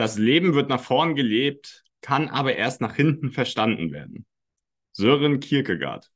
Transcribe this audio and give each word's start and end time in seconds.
Das 0.00 0.16
Leben 0.16 0.54
wird 0.54 0.70
nach 0.70 0.80
vorn 0.80 1.14
gelebt, 1.14 1.84
kann 2.00 2.30
aber 2.30 2.56
erst 2.56 2.80
nach 2.80 2.96
hinten 2.96 3.32
verstanden 3.32 3.92
werden. 3.92 4.24
Sören 4.92 5.40
Kierkegaard. 5.40 6.10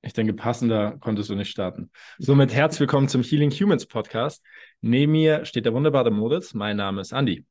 Ich 0.00 0.14
denke, 0.14 0.32
passender 0.32 0.96
konntest 1.00 1.28
du 1.28 1.34
nicht 1.34 1.50
starten. 1.50 1.90
Somit 2.16 2.54
herzlich 2.54 2.80
willkommen 2.80 3.08
zum 3.08 3.22
Healing 3.22 3.50
Humans 3.50 3.84
Podcast. 3.84 4.42
Neben 4.80 5.12
mir 5.12 5.44
steht 5.44 5.66
der 5.66 5.74
wunderbare 5.74 6.10
Moritz. 6.10 6.54
Mein 6.54 6.78
Name 6.78 7.02
ist 7.02 7.12
Andy. 7.12 7.44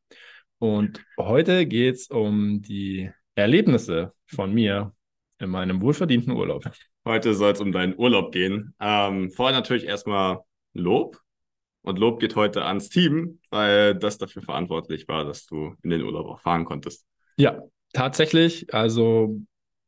Und 0.57 1.05
heute 1.19 1.67
geht 1.67 1.97
es 1.97 2.07
um 2.07 2.63
die 2.63 3.11
Erlebnisse 3.35 4.15
von 4.25 4.51
mir 4.51 4.95
in 5.37 5.51
meinem 5.51 5.83
wohlverdienten 5.83 6.33
Urlaub. 6.33 6.63
Heute 7.05 7.35
soll 7.35 7.51
es 7.51 7.61
um 7.61 7.71
deinen 7.71 7.95
Urlaub 7.95 8.31
gehen. 8.31 8.73
Ähm, 8.79 9.29
vorher 9.29 9.55
natürlich 9.55 9.85
erstmal 9.85 10.39
Lob. 10.73 11.22
Und 11.83 11.99
Lob 11.99 12.19
geht 12.19 12.35
heute 12.35 12.65
ans 12.65 12.89
Team, 12.89 13.39
weil 13.49 13.93
das 13.93 14.17
dafür 14.17 14.41
verantwortlich 14.41 15.07
war, 15.07 15.25
dass 15.25 15.45
du 15.45 15.75
in 15.83 15.89
den 15.89 16.01
Urlaub 16.01 16.27
auch 16.27 16.39
fahren 16.39 16.65
konntest. 16.65 17.05
Ja, 17.37 17.61
tatsächlich. 17.91 18.73
Also 18.73 19.37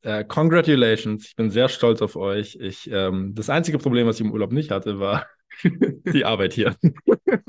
äh, 0.01 0.23
congratulations. 0.23 1.25
Ich 1.25 1.35
bin 1.35 1.49
sehr 1.49 1.67
stolz 1.67 2.01
auf 2.01 2.15
euch. 2.15 2.57
Ich, 2.61 2.89
ähm, 2.91 3.33
das 3.33 3.49
einzige 3.49 3.79
Problem, 3.79 4.05
was 4.05 4.19
ich 4.19 4.25
im 4.25 4.31
Urlaub 4.31 4.51
nicht 4.51 4.71
hatte, 4.71 4.99
war 4.99 5.25
die 6.13 6.25
Arbeit 6.25 6.53
hier. 6.53 6.75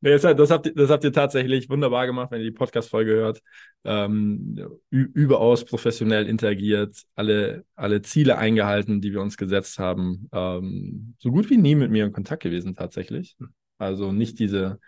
nee, 0.00 0.18
das, 0.18 0.50
habt, 0.50 0.72
das 0.74 0.90
habt 0.90 1.04
ihr 1.04 1.12
tatsächlich 1.12 1.70
wunderbar 1.70 2.06
gemacht, 2.06 2.32
wenn 2.32 2.40
ihr 2.40 2.50
die 2.50 2.56
Podcast-Folge 2.56 3.12
hört. 3.12 3.40
Ähm, 3.84 4.58
überaus 4.90 5.64
professionell 5.64 6.26
interagiert, 6.26 7.02
alle, 7.14 7.64
alle 7.76 8.02
Ziele 8.02 8.36
eingehalten, 8.36 9.00
die 9.00 9.12
wir 9.12 9.22
uns 9.22 9.36
gesetzt 9.36 9.78
haben. 9.78 10.28
Ähm, 10.32 11.14
so 11.18 11.30
gut 11.30 11.48
wie 11.48 11.56
nie 11.56 11.76
mit 11.76 11.90
mir 11.90 12.04
in 12.04 12.12
Kontakt 12.12 12.42
gewesen, 12.42 12.74
tatsächlich. 12.74 13.36
Also 13.80 14.12
nicht 14.12 14.38
diese, 14.38 14.78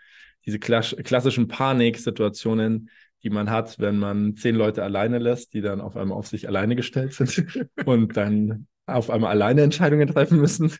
diese 0.45 0.59
klassischen 0.59 1.47
Paniksituationen, 1.47 2.89
die 3.23 3.29
man 3.29 3.49
hat, 3.49 3.79
wenn 3.79 3.97
man 3.97 4.35
zehn 4.35 4.55
Leute 4.55 4.83
alleine 4.83 5.17
lässt, 5.17 5.53
die 5.53 5.61
dann 5.61 5.81
auf 5.81 5.95
einmal 5.95 6.17
auf 6.17 6.27
sich 6.27 6.47
alleine 6.47 6.75
gestellt 6.75 7.13
sind 7.13 7.67
und 7.85 8.15
dann 8.17 8.67
auf 8.85 9.09
einmal 9.09 9.31
alleine 9.31 9.61
Entscheidungen 9.61 10.07
treffen 10.07 10.39
müssen, 10.39 10.75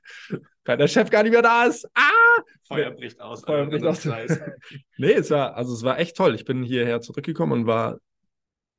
weil 0.66 0.78
der 0.78 0.88
Chef 0.88 1.10
gar 1.10 1.24
nicht 1.24 1.32
mehr 1.32 1.42
da 1.42 1.66
ist. 1.66 1.86
Ah! 1.96 2.42
Feuer 2.68 2.92
bricht 2.92 3.20
aus. 3.22 3.44
Feuer 3.44 3.66
bricht 3.66 3.86
aus. 3.86 4.06
nee, 4.98 5.14
es 5.14 5.30
war, 5.32 5.56
also 5.56 5.74
es 5.74 5.84
war 5.84 6.00
echt 6.00 6.18
toll. 6.18 6.36
Ich 6.36 6.44
bin 6.44 6.64
hierher 6.64 7.02
zurückgekommen 7.02 7.54
und 7.54 7.66
war, 7.68 8.00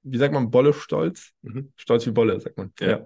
wie 0.03 0.19
sagt 0.19 0.35
man, 0.35 0.51
Bolle 0.51 0.75
stolz? 0.75 1.33
Mhm. 1.43 1.73
Stolz 1.77 2.07
wie 2.07 2.11
Bolle, 2.11 2.39
sagt 2.41 2.59
man. 2.59 2.73
Ja. 2.81 2.89
ja. 2.89 3.05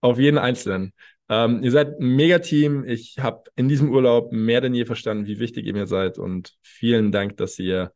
Auf 0.00 0.18
jeden 0.18 0.36
Einzelnen. 0.36 0.92
Ähm, 1.28 1.62
ihr 1.62 1.70
seid 1.70 2.00
ein 2.00 2.16
Mega-Team. 2.16 2.84
Ich 2.84 3.18
habe 3.18 3.44
in 3.56 3.68
diesem 3.68 3.90
Urlaub 3.90 4.32
mehr 4.32 4.60
denn 4.60 4.74
je 4.74 4.84
verstanden, 4.84 5.26
wie 5.26 5.38
wichtig 5.38 5.66
ihr 5.66 5.72
mir 5.72 5.86
seid. 5.86 6.18
Und 6.18 6.56
vielen 6.62 7.12
Dank, 7.12 7.36
dass 7.38 7.58
ihr, 7.58 7.92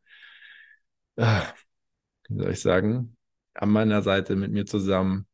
äh, 1.15 1.41
wie 2.29 2.37
soll 2.41 2.51
ich 2.51 2.61
sagen, 2.61 3.17
an 3.53 3.69
meiner 3.69 4.01
Seite 4.01 4.35
mit 4.35 4.51
mir 4.51 4.65
zusammen 4.65 5.27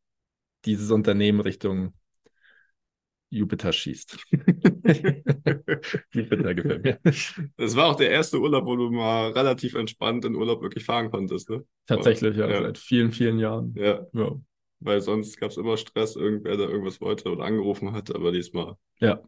dieses 0.66 0.92
Unternehmen 0.92 1.40
Richtung 1.40 1.94
Jupiter 3.30 3.72
schießt. 3.74 4.18
Jupiter 6.12 6.54
gefällt 6.54 6.84
mir. 6.84 7.00
Das 7.58 7.76
war 7.76 7.88
auch 7.88 7.96
der 7.96 8.12
erste 8.12 8.40
Urlaub, 8.40 8.66
wo 8.66 8.76
du 8.76 8.90
mal 8.92 9.32
relativ 9.32 9.76
entspannt 9.76 10.26
in 10.26 10.36
Urlaub 10.36 10.62
wirklich 10.62 10.86
fahren 10.86 11.12
konntest, 11.12 11.50
ne? 11.50 11.66
Tatsächlich, 11.88 12.38
ja, 12.38 12.50
ja. 12.50 12.62
seit 12.62 12.78
vielen, 12.78 13.12
vielen 13.12 13.40
Jahren. 13.40 13.74
Ja. 13.76 14.06
ja. 14.14 14.36
Weil 14.86 15.02
sonst 15.02 15.38
gab 15.38 15.50
es 15.50 15.58
immer 15.58 15.78
Stress, 15.78 16.16
irgendwer, 16.16 16.58
der 16.58 16.70
irgendwas 16.70 17.02
wollte 17.02 17.32
oder 17.32 17.44
angerufen 17.44 17.92
hat, 17.92 18.14
aber 18.14 18.32
diesmal. 18.32 18.76
Ja. 19.00 19.20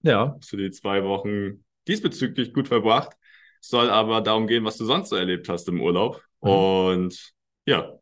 Ja. 0.00 0.34
Hast 0.38 0.50
du 0.52 0.56
die 0.56 0.70
zwei 0.70 1.04
Wochen 1.04 1.62
diesbezüglich 1.86 2.54
gut 2.54 2.68
verbracht. 2.68 3.12
Soll 3.60 3.90
aber 3.90 4.22
darum 4.22 4.46
gehen, 4.46 4.64
was 4.64 4.78
du 4.78 4.86
sonst 4.86 5.10
so 5.10 5.16
erlebt 5.16 5.48
hast 5.50 5.68
im 5.68 5.80
Urlaub. 5.80 6.22
Mhm. 6.40 6.48
Und 6.50 7.32
ja, 7.66 7.92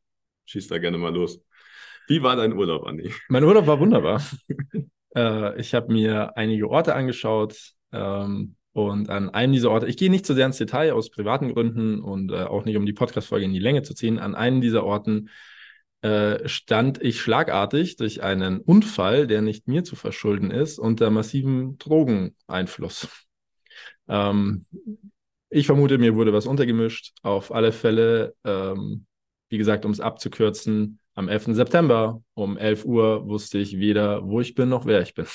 schieß 0.47 0.69
da 0.69 0.79
gerne 0.79 0.97
mal 0.97 1.13
los. 1.13 1.43
Wie 2.07 2.23
war 2.23 2.37
dein 2.37 2.53
Urlaub, 2.53 2.87
Andi? 2.87 3.13
Mein 3.29 3.45
Urlaub 3.45 3.67
war 3.67 3.81
wunderbar. 3.81 4.23
äh, 5.17 5.61
ich 5.61 5.75
habe 5.75 5.93
mir 5.93 6.37
einige 6.37 6.71
Orte 6.71 6.95
angeschaut 6.95 7.73
ähm, 7.93 8.55
und 8.73 9.11
an 9.11 9.29
einem 9.31 9.53
dieser 9.53 9.73
Orte, 9.73 9.87
ich 9.87 9.97
gehe 9.97 10.11
nicht 10.11 10.25
zu 10.25 10.35
sehr 10.35 10.47
ins 10.47 10.59
Detail 10.59 10.93
aus 10.93 11.11
privaten 11.11 11.53
Gründen 11.53 12.01
und 12.01 12.31
äh, 12.31 12.45
auch 12.45 12.65
nicht, 12.65 12.77
um 12.77 12.87
die 12.87 12.93
Podcast-Folge 12.93 13.45
in 13.45 13.53
die 13.53 13.59
Länge 13.59 13.83
zu 13.83 13.93
ziehen, 13.93 14.21
an 14.21 14.37
einem 14.37 14.61
dieser 14.61 14.85
Orten 14.85 15.31
äh, 16.03 16.49
stand 16.49 17.03
ich 17.03 17.21
schlagartig 17.21 17.97
durch 17.97 18.23
einen 18.23 18.61
Unfall, 18.61 19.27
der 19.27 19.43
nicht 19.43 19.69
mir 19.69 19.85
zu 19.85 19.97
verschulden 19.97 20.51
ist, 20.51 20.79
unter 20.79 21.11
massivem 21.11 21.77
Drogeneinfluss. 21.79 23.09
Ähm, 24.09 24.67
ich 25.51 25.67
vermute, 25.67 25.99
mir 25.99 26.15
wurde 26.15 26.33
was 26.33 26.47
untergemischt. 26.47 27.13
Auf 27.23 27.53
alle 27.53 27.73
Fälle, 27.73 28.35
ähm, 28.45 29.07
wie 29.49 29.59
gesagt, 29.59 29.85
um 29.85 29.91
es 29.91 30.01
abzukürzen, 30.01 31.01
am 31.15 31.29
11. 31.29 31.55
September 31.55 32.23
um 32.35 32.57
11 32.57 32.85
Uhr 32.85 33.27
wusste 33.27 33.59
ich 33.59 33.79
weder, 33.79 34.27
wo 34.27 34.41
ich 34.41 34.55
bin, 34.55 34.69
noch 34.69 34.87
wer 34.87 35.03
ich 35.03 35.15
bin. 35.15 35.27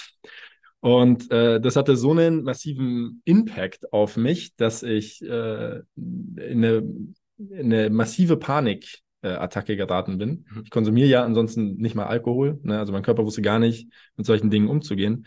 Und 0.79 1.31
äh, 1.31 1.59
das 1.59 1.75
hatte 1.75 1.95
so 1.95 2.11
einen 2.11 2.43
massiven 2.43 3.21
Impact 3.25 3.91
auf 3.91 4.17
mich, 4.17 4.55
dass 4.55 4.83
ich 4.83 5.21
äh, 5.21 5.81
in, 5.95 6.35
eine, 6.35 6.77
in 7.37 7.73
eine 7.73 7.89
massive 7.89 8.37
Panik 8.37 8.99
äh, 9.25 9.29
Attacke 9.29 9.75
geraten 9.75 10.17
bin. 10.17 10.45
Mhm. 10.49 10.61
Ich 10.63 10.69
konsumiere 10.69 11.07
ja 11.09 11.23
ansonsten 11.23 11.75
nicht 11.77 11.95
mal 11.95 12.05
Alkohol. 12.05 12.59
Ne? 12.63 12.77
Also 12.77 12.93
mein 12.93 13.03
Körper 13.03 13.25
wusste 13.25 13.41
gar 13.41 13.59
nicht, 13.59 13.91
mit 14.15 14.25
solchen 14.25 14.49
Dingen 14.49 14.67
umzugehen. 14.67 15.25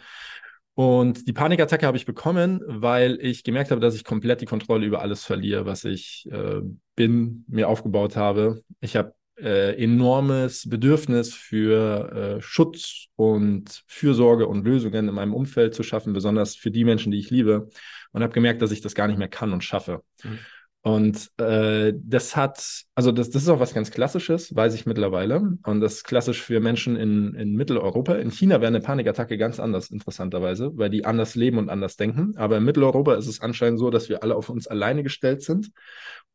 Und 0.75 1.27
die 1.27 1.33
Panikattacke 1.33 1.87
habe 1.87 1.97
ich 1.97 2.07
bekommen, 2.07 2.63
weil 2.65 3.19
ich 3.21 3.43
gemerkt 3.43 3.73
habe, 3.73 3.81
dass 3.81 3.97
ich 3.97 4.05
komplett 4.05 4.41
die 4.41 4.47
Kontrolle 4.47 4.87
über 4.87 5.03
alles 5.03 5.25
verliere, 5.25 5.67
was 5.67 5.85
ich 5.85 6.29
äh, 6.31 6.61
bin, 6.95 7.45
mir 7.49 7.69
aufgebaut 7.69 8.15
habe. 8.15 8.63
Ich 8.81 8.95
habe 8.95 9.13
äh, 9.41 9.75
enormes 9.83 10.69
Bedürfnis 10.69 11.35
für 11.35 12.37
äh, 12.39 12.41
Schutz 12.41 13.07
und 13.17 13.83
Fürsorge 13.89 14.47
und 14.47 14.65
Lösungen 14.65 15.09
in 15.09 15.15
meinem 15.15 15.35
Umfeld 15.35 15.75
zu 15.75 15.83
schaffen, 15.83 16.13
besonders 16.13 16.55
für 16.55 16.71
die 16.71 16.85
Menschen, 16.85 17.11
die 17.11 17.19
ich 17.19 17.31
liebe. 17.31 17.69
Und 18.13 18.23
habe 18.23 18.33
gemerkt, 18.33 18.63
dass 18.63 18.71
ich 18.71 18.81
das 18.81 18.95
gar 18.95 19.09
nicht 19.09 19.19
mehr 19.19 19.29
kann 19.29 19.53
und 19.53 19.65
schaffe. 19.65 20.03
Mhm. 20.23 20.39
Und 20.88 21.31
äh, 21.38 21.93
das 22.03 22.34
hat, 22.34 22.84
also 22.94 23.12
das, 23.12 23.28
das 23.28 23.43
ist 23.43 23.49
auch 23.50 23.60
was 23.60 23.75
ganz 23.75 23.91
Klassisches, 23.91 24.56
weiß 24.56 24.72
ich 24.72 24.87
mittlerweile. 24.87 25.59
Und 25.65 25.81
das 25.82 25.97
ist 25.97 26.04
klassisch 26.04 26.41
für 26.41 26.60
Menschen 26.60 26.97
in, 26.97 27.34
in 27.34 27.56
Mitteleuropa. 27.56 28.15
In 28.15 28.31
China 28.31 28.62
wäre 28.62 28.69
eine 28.69 28.81
Panikattacke 28.81 29.37
ganz 29.37 29.60
anders, 29.60 29.91
interessanterweise, 29.91 30.72
weil 30.76 30.88
die 30.88 31.04
anders 31.04 31.34
leben 31.34 31.59
und 31.59 31.69
anders 31.69 31.97
denken. 31.97 32.38
Aber 32.38 32.56
in 32.56 32.65
Mitteleuropa 32.65 33.16
ist 33.16 33.26
es 33.26 33.43
anscheinend 33.43 33.78
so, 33.78 33.91
dass 33.91 34.09
wir 34.09 34.22
alle 34.22 34.34
auf 34.34 34.49
uns 34.49 34.66
alleine 34.66 35.03
gestellt 35.03 35.43
sind 35.43 35.72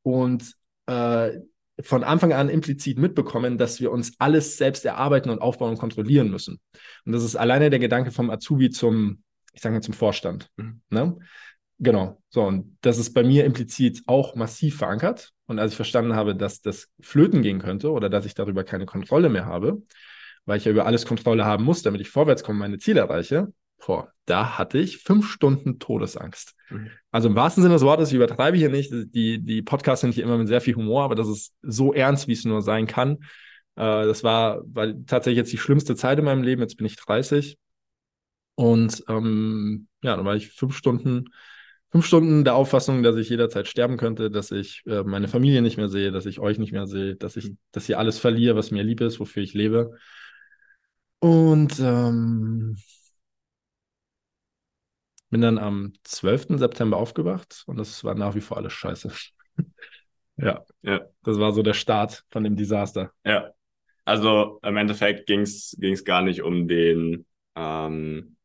und 0.04 0.54
äh, 0.86 1.32
von 1.82 2.04
Anfang 2.04 2.32
an 2.34 2.50
implizit 2.50 3.00
mitbekommen, 3.00 3.58
dass 3.58 3.82
wir 3.82 3.92
uns 3.92 4.14
alles 4.20 4.58
selbst 4.58 4.86
erarbeiten 4.86 5.32
und 5.32 5.40
aufbauen 5.40 5.72
und 5.72 5.80
kontrollieren 5.80 6.30
müssen. 6.30 6.60
Und 7.08 7.14
das 7.14 7.24
ist 7.24 7.36
alleine 7.36 7.72
der 7.72 7.80
Gedanke 7.80 8.12
vom 8.12 8.30
Azubi 8.30 8.70
zum, 8.70 9.24
ich 9.52 9.62
sage 9.62 9.74
mal, 9.74 9.82
zum 9.82 9.96
Vorstand. 9.96 10.52
Mhm. 10.58 10.82
Ne? 10.92 11.18
Genau. 11.80 12.22
So, 12.30 12.44
und 12.44 12.78
das 12.82 12.98
ist 12.98 13.14
bei 13.14 13.24
mir 13.24 13.46
implizit 13.46 14.04
auch 14.06 14.36
massiv 14.36 14.78
verankert. 14.78 15.32
Und 15.46 15.60
als 15.60 15.72
ich 15.72 15.76
verstanden 15.76 16.16
habe, 16.16 16.36
dass 16.36 16.62
das 16.62 16.90
flöten 17.02 17.42
gehen 17.42 17.60
könnte 17.60 17.92
oder 17.92 18.10
dass 18.10 18.26
ich 18.26 18.34
darüber 18.34 18.64
keine 18.64 18.86
Kontrolle 18.86 19.30
mehr 19.30 19.46
habe, 19.46 19.82
weil 20.46 20.58
ich 20.58 20.66
ja 20.66 20.72
über 20.72 20.86
alles 20.86 21.06
Kontrolle 21.06 21.46
haben 21.46 21.64
muss, 21.64 21.82
damit 21.82 22.02
ich 22.02 22.10
vorwärts 22.10 22.44
komme, 22.44 22.60
meine 22.60 22.78
Ziele 22.78 23.02
erreiche, 23.02 23.52
boah, 23.86 24.12
da 24.26 24.58
hatte 24.58 24.78
ich 24.78 25.00
fünf 25.00 25.30
Stunden 25.30 25.80
Todesangst. 25.80 26.56
Mhm. 26.70 26.90
Also 27.12 27.28
im 27.28 27.36
wahrsten 27.36 27.64
Sinne 27.64 27.76
des 27.76 27.84
Wortes, 27.84 28.10
ich 28.10 28.16
übertreibe 28.16 28.58
hier 28.58 28.70
nicht. 28.70 28.92
Die, 28.92 29.44
die 29.44 29.62
Podcasts 29.62 30.02
sind 30.02 30.14
hier 30.14 30.24
immer 30.24 30.38
mit 30.38 30.48
sehr 30.48 30.62
viel 30.62 30.76
Humor, 30.76 31.04
aber 31.04 31.16
das 31.16 31.28
ist 31.28 31.54
so 31.62 31.94
ernst, 31.94 32.28
wie 32.28 32.34
es 32.34 32.46
nur 32.46 32.62
sein 32.62 32.88
kann. 32.88 33.18
Äh, 33.76 34.06
das 34.06 34.24
war, 34.24 34.62
war 34.66 34.88
tatsächlich 35.06 35.38
jetzt 35.38 35.52
die 35.52 35.58
schlimmste 35.58 35.96
Zeit 35.96 36.20
in 36.20 36.26
meinem 36.26 36.44
Leben. 36.44 36.62
Jetzt 36.62 36.78
bin 36.78 36.86
ich 36.86 36.96
30. 36.96 37.58
Und 38.56 39.04
ähm, 39.08 39.88
ja, 40.04 40.16
dann 40.16 40.26
war 40.26 40.36
ich 40.36 40.50
fünf 40.50 40.78
Stunden 40.78 41.26
fünf 41.94 42.08
Stunden 42.08 42.44
der 42.44 42.56
Auffassung, 42.56 43.04
dass 43.04 43.16
ich 43.18 43.30
jederzeit 43.30 43.68
sterben 43.68 43.98
könnte, 43.98 44.32
dass 44.32 44.50
ich 44.50 44.82
äh, 44.88 45.04
meine 45.04 45.28
Familie 45.28 45.62
nicht 45.62 45.78
mehr 45.78 45.90
sehe, 45.90 46.12
dass 46.12 46.26
ich 46.26 46.40
euch 46.40 46.58
nicht 46.58 46.72
mehr 46.72 46.88
sehe, 46.88 47.16
dass 47.16 47.36
ich, 47.36 47.52
dass 47.72 47.88
ich 47.88 47.96
alles 47.96 48.18
verliere, 48.18 48.56
was 48.56 48.72
mir 48.72 48.82
lieb 48.82 49.00
ist, 49.00 49.20
wofür 49.20 49.44
ich 49.44 49.54
lebe. 49.54 49.96
Und 51.20 51.80
ähm, 51.80 52.78
bin 55.30 55.42
dann 55.42 55.60
am 55.60 55.94
12. 56.04 56.58
September 56.58 56.98
aufgewacht 56.98 57.62
und 57.68 57.78
das 57.78 58.04
war 58.04 58.16
nach 58.16 58.34
wie 58.34 58.42
vor 58.42 58.58
alles 58.58 58.74
scheiße. 58.74 59.12
ja, 60.38 60.66
ja, 60.82 61.02
das 61.22 61.38
war 61.38 61.52
so 61.52 61.62
der 61.62 61.76
Start 61.76 62.24
von 62.32 62.44
dem 62.44 62.56
Desaster. 62.56 63.12
Ja, 63.24 63.52
also 64.04 64.58
im 64.64 64.78
Endeffekt 64.78 65.28
ging 65.28 65.42
es 65.42 66.04
gar 66.06 66.24
nicht 66.24 66.42
um 66.42 66.68
den 66.68 67.28
ähm, 67.56 68.36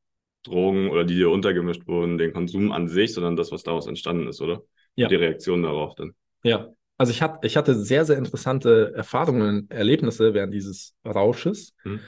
Drogen 0.43 0.91
oder 0.91 1.05
die 1.05 1.17
dir 1.17 1.31
untergemischt 1.31 1.87
wurden, 1.87 2.19
den 2.19 2.33
Konsum 2.33 2.73
an 2.73 2.89
sich, 2.89 3.15
sondern 3.15 3.37
das, 3.37 3.53
was 3.53 3.63
daraus 3.63 3.87
entstanden 3.87 4.29
ist, 4.29 4.41
oder? 4.41 4.63
Ja. 4.95 5.07
Und 5.07 5.13
die 5.13 5.17
Reaktion 5.17 5.63
darauf 5.63 5.95
dann. 5.95 6.15
Ja, 6.43 6.69
also 6.97 7.11
ich, 7.11 7.23
hat, 7.23 7.45
ich 7.45 7.57
hatte 7.57 7.75
sehr, 7.75 8.05
sehr 8.05 8.19
interessante 8.19 8.93
Erfahrungen, 8.95 9.71
Erlebnisse 9.71 10.35
während 10.35 10.53
dieses 10.53 10.95
Rausches. 11.05 11.75
Hm. 11.83 12.01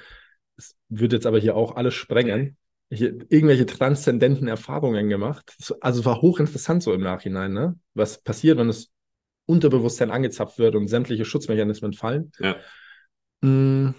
Es 0.57 0.77
wird 0.89 1.13
jetzt 1.13 1.27
aber 1.27 1.39
hier 1.39 1.57
auch 1.57 1.77
alles 1.77 1.95
sprengen. 1.95 2.57
Ich, 2.89 3.03
irgendwelche 3.03 3.67
transzendenten 3.67 4.49
Erfahrungen 4.49 5.09
gemacht. 5.09 5.57
Also 5.81 6.05
war 6.05 6.21
hochinteressant 6.21 6.83
so 6.83 6.93
im 6.93 7.03
Nachhinein, 7.03 7.53
ne? 7.53 7.79
Was 7.95 8.21
passiert, 8.21 8.59
wenn 8.59 8.69
es 8.69 8.91
Unterbewusstsein 9.47 10.13
angezapft 10.13 10.59
wird 10.59 10.77
und 10.77 10.87
sämtliche 10.87 11.25
Schutzmechanismen 11.25 11.93
fallen. 11.93 12.31
Ja. 12.39 12.57
Mm, 13.41 13.95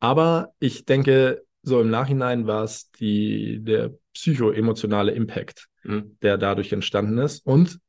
Aber 0.00 0.52
ich 0.58 0.84
denke, 0.84 1.44
so 1.62 1.80
im 1.80 1.90
Nachhinein 1.90 2.46
war 2.46 2.64
es 2.64 2.90
die, 2.92 3.58
der 3.62 3.92
psychoemotionale 4.14 5.12
Impact, 5.12 5.68
Mhm. 5.82 6.18
der 6.22 6.36
dadurch 6.36 6.72
entstanden 6.72 7.18
ist. 7.18 7.46
Und 7.46 7.80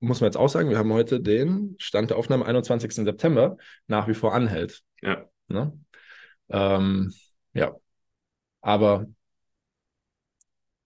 muss 0.00 0.20
man 0.20 0.28
jetzt 0.28 0.36
auch 0.36 0.48
sagen, 0.48 0.68
wir 0.68 0.78
haben 0.78 0.92
heute 0.92 1.20
den 1.20 1.76
Stand 1.78 2.10
der 2.10 2.16
Aufnahme 2.18 2.44
21. 2.44 3.04
September 3.04 3.56
nach 3.86 4.08
wie 4.08 4.14
vor 4.14 4.34
anhält. 4.34 4.82
Ja. 5.00 5.24
Ne? 5.48 5.72
Ähm, 6.48 7.12
ja. 7.54 7.74
Aber 8.60 9.06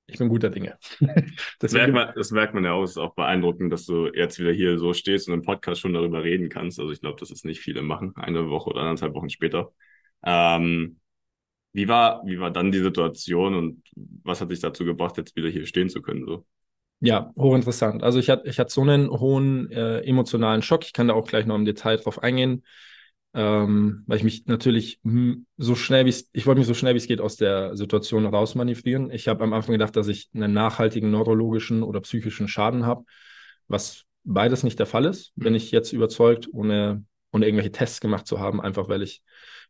ich 0.06 0.18
bin 0.18 0.28
guter 0.28 0.50
Dinge. 0.50 0.76
Das 1.60 1.72
merkt, 1.72 1.92
man, 1.92 2.12
das 2.14 2.30
merkt 2.30 2.54
man 2.54 2.64
ja 2.64 2.72
auch. 2.72 2.82
Es 2.82 2.90
ist 2.92 2.96
auch 2.98 3.14
beeindruckend, 3.14 3.72
dass 3.72 3.84
du 3.86 4.08
jetzt 4.12 4.38
wieder 4.38 4.52
hier 4.52 4.78
so 4.78 4.92
stehst 4.92 5.28
und 5.28 5.34
im 5.34 5.42
Podcast 5.42 5.80
schon 5.80 5.92
darüber 5.92 6.22
reden 6.22 6.48
kannst. 6.48 6.80
Also 6.80 6.92
ich 6.92 7.00
glaube, 7.00 7.20
das 7.20 7.30
ist 7.30 7.44
nicht 7.44 7.60
viele 7.60 7.82
machen, 7.82 8.14
eine 8.16 8.48
Woche 8.48 8.70
oder 8.70 8.80
anderthalb 8.82 9.14
Wochen 9.14 9.28
später. 9.30 9.72
Ähm, 10.24 10.99
wie 11.72 11.88
war, 11.88 12.22
wie 12.24 12.40
war 12.40 12.50
dann 12.50 12.72
die 12.72 12.80
Situation 12.80 13.54
und 13.54 13.82
was 14.24 14.40
hat 14.40 14.50
dich 14.50 14.60
dazu 14.60 14.84
gebracht, 14.84 15.16
jetzt 15.16 15.36
wieder 15.36 15.48
hier 15.48 15.66
stehen 15.66 15.88
zu 15.88 16.02
können? 16.02 16.26
So? 16.26 16.44
Ja, 17.00 17.32
hochinteressant. 17.36 18.02
Also 18.02 18.18
ich 18.18 18.28
hatte, 18.28 18.48
ich 18.48 18.58
hatte 18.58 18.72
so 18.72 18.82
einen 18.82 19.08
hohen 19.10 19.70
äh, 19.70 20.00
emotionalen 20.00 20.62
Schock. 20.62 20.84
Ich 20.84 20.92
kann 20.92 21.08
da 21.08 21.14
auch 21.14 21.26
gleich 21.26 21.46
noch 21.46 21.54
im 21.54 21.64
Detail 21.64 21.96
drauf 21.96 22.22
eingehen, 22.22 22.64
ähm, 23.32 24.02
weil 24.06 24.18
ich 24.18 24.24
mich 24.24 24.46
natürlich 24.46 25.00
so 25.56 25.74
schnell 25.74 26.04
wie 26.04 26.10
es, 26.10 26.28
ich 26.32 26.46
wollte 26.46 26.58
mich 26.58 26.68
so 26.68 26.74
schnell 26.74 26.94
wie 26.94 26.98
es 26.98 27.06
geht 27.06 27.20
aus 27.20 27.36
der 27.36 27.76
Situation 27.76 28.26
rausmanövrieren. 28.26 29.10
Ich 29.10 29.28
habe 29.28 29.44
am 29.44 29.54
Anfang 29.54 29.72
gedacht, 29.72 29.96
dass 29.96 30.08
ich 30.08 30.28
einen 30.34 30.52
nachhaltigen 30.52 31.10
neurologischen 31.10 31.82
oder 31.82 32.00
psychischen 32.00 32.48
Schaden 32.48 32.84
habe, 32.84 33.04
was 33.66 34.04
beides 34.24 34.62
nicht 34.62 34.78
der 34.78 34.86
Fall 34.86 35.06
ist. 35.06 35.32
Bin 35.36 35.54
ich 35.54 35.70
jetzt 35.70 35.92
überzeugt, 35.92 36.48
ohne, 36.52 37.04
ohne 37.32 37.46
irgendwelche 37.46 37.72
Tests 37.72 38.00
gemacht 38.00 38.26
zu 38.26 38.40
haben, 38.40 38.60
einfach 38.60 38.88
weil 38.88 39.02
ich 39.02 39.22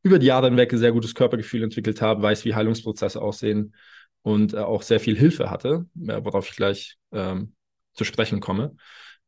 über 0.03 0.19
die 0.19 0.27
Jahre 0.27 0.49
hinweg 0.49 0.73
ein 0.73 0.79
sehr 0.79 0.93
gutes 0.93 1.15
Körpergefühl 1.15 1.63
entwickelt 1.63 2.01
habe, 2.01 2.23
weiß, 2.23 2.45
wie 2.45 2.55
Heilungsprozesse 2.55 3.21
aussehen 3.21 3.75
und 4.23 4.55
äh, 4.55 4.59
auch 4.59 4.83
sehr 4.83 5.01
viel 5.01 5.17
Hilfe 5.17 5.51
hatte, 5.51 5.87
äh, 6.07 6.21
worauf 6.25 6.49
ich 6.49 6.57
gleich 6.57 6.97
ähm, 7.13 7.55
zu 7.95 8.05
sprechen 8.05 8.41
komme. 8.41 8.77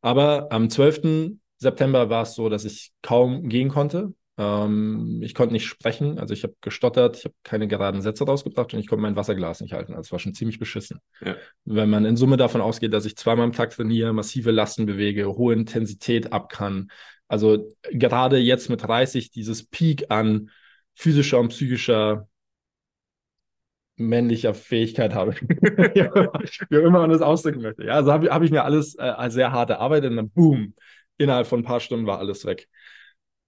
Aber 0.01 0.49
am 0.51 0.71
12. 0.71 1.39
September 1.59 2.11
war 2.11 2.23
es 2.23 2.35
so, 2.35 2.49
dass 2.49 2.65
ich 2.65 2.93
kaum 3.03 3.49
gehen 3.49 3.69
konnte. 3.69 4.15
Ähm, 4.39 5.21
ich 5.23 5.35
konnte 5.35 5.53
nicht 5.53 5.67
sprechen, 5.67 6.19
also 6.19 6.33
ich 6.33 6.43
habe 6.43 6.55
gestottert, 6.61 7.19
ich 7.19 7.25
habe 7.27 7.35
keine 7.43 7.69
geraden 7.69 8.01
Sätze 8.01 8.25
rausgebracht 8.25 8.73
und 8.73 8.81
ich 8.81 8.89
konnte 8.89 9.03
mein 9.03 9.17
Wasserglas 9.17 9.61
nicht 9.61 9.75
halten. 9.75 9.93
Also 9.93 10.09
es 10.09 10.13
war 10.13 10.19
schon 10.19 10.35
ziemlich 10.35 10.59
beschissen. 10.59 11.01
Ja. 11.21 11.37
Wenn 11.65 11.91
man 11.91 12.05
in 12.05 12.17
Summe 12.17 12.37
davon 12.37 12.61
ausgeht, 12.61 12.93
dass 12.93 13.05
ich 13.05 13.17
zweimal 13.17 13.45
am 13.45 13.53
Tag 13.53 13.71
trainiere, 13.71 14.13
massive 14.13 14.51
Lasten 14.51 14.87
bewege, 14.87 15.27
hohe 15.27 15.55
Intensität 15.55 16.33
ab 16.33 16.49
kann. 16.49 16.91
Also 17.29 17.69
gerade 17.91 18.39
jetzt 18.39 18.69
mit 18.69 18.83
30 18.83 19.31
dieses 19.31 19.65
Peak 19.65 20.11
an 20.11 20.51
physischer 20.95 21.41
und 21.41 21.49
psychischer 21.49 22.29
männlicher 23.97 24.55
Fähigkeit 24.55 25.15
habe. 25.15 25.33
wie 25.41 26.79
auch 26.79 26.83
immer 26.83 27.01
man 27.01 27.11
das 27.11 27.23
ausdrücken 27.23 27.63
möchte. 27.63 27.85
Ja, 27.85 27.95
also 27.95 28.13
habe 28.13 28.31
hab 28.31 28.43
ich 28.43 28.51
mir 28.51 28.65
alles 28.65 28.95
äh, 28.99 29.31
sehr 29.31 29.53
hart 29.53 29.71
erarbeitet 29.71 30.11
und 30.11 30.17
dann 30.17 30.31
boom, 30.31 30.75
innerhalb 31.19 31.47
von 31.47 31.61
ein 31.61 31.65
paar 31.65 31.81
Stunden 31.81 32.07
war 32.07 32.19
alles 32.19 32.45
weg. 32.45 32.69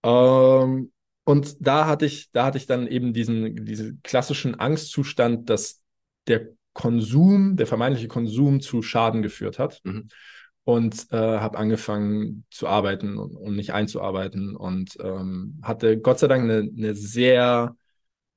Ähm, 0.03 0.93
und 1.25 1.57
da 1.61 1.87
hatte 1.87 2.07
ich, 2.07 2.31
da 2.33 2.47
hatte 2.47 2.59
ich 2.59 2.67
dann 2.67 2.87
eben 2.87 3.13
diesen, 3.13 3.65
diesen 3.65 4.01
klassischen 4.03 4.59
Angstzustand, 4.59 5.49
dass 5.49 5.83
der 6.27 6.49
Konsum, 6.75 7.57
der 7.57 7.67
vermeintliche 7.67 8.09
Konsum 8.09 8.61
zu 8.61 8.83
Schaden 8.83 9.23
geführt 9.23 9.59
hat. 9.59 9.81
Mhm. 9.85 10.09
Und 10.65 11.13
äh, 11.13 11.17
habe 11.17 11.59
angefangen 11.59 12.47
zu 12.51 12.67
arbeiten 12.67 13.19
und, 13.19 13.37
und 13.37 13.55
nicht 13.55 13.75
einzuarbeiten 13.75 14.57
und 14.57 14.97
ähm, 14.99 15.61
hatte 15.63 15.99
Gott 15.99 16.19
sei 16.19 16.27
Dank 16.27 16.45
eine, 16.45 16.71
eine 16.75 16.95
sehr 16.95 17.77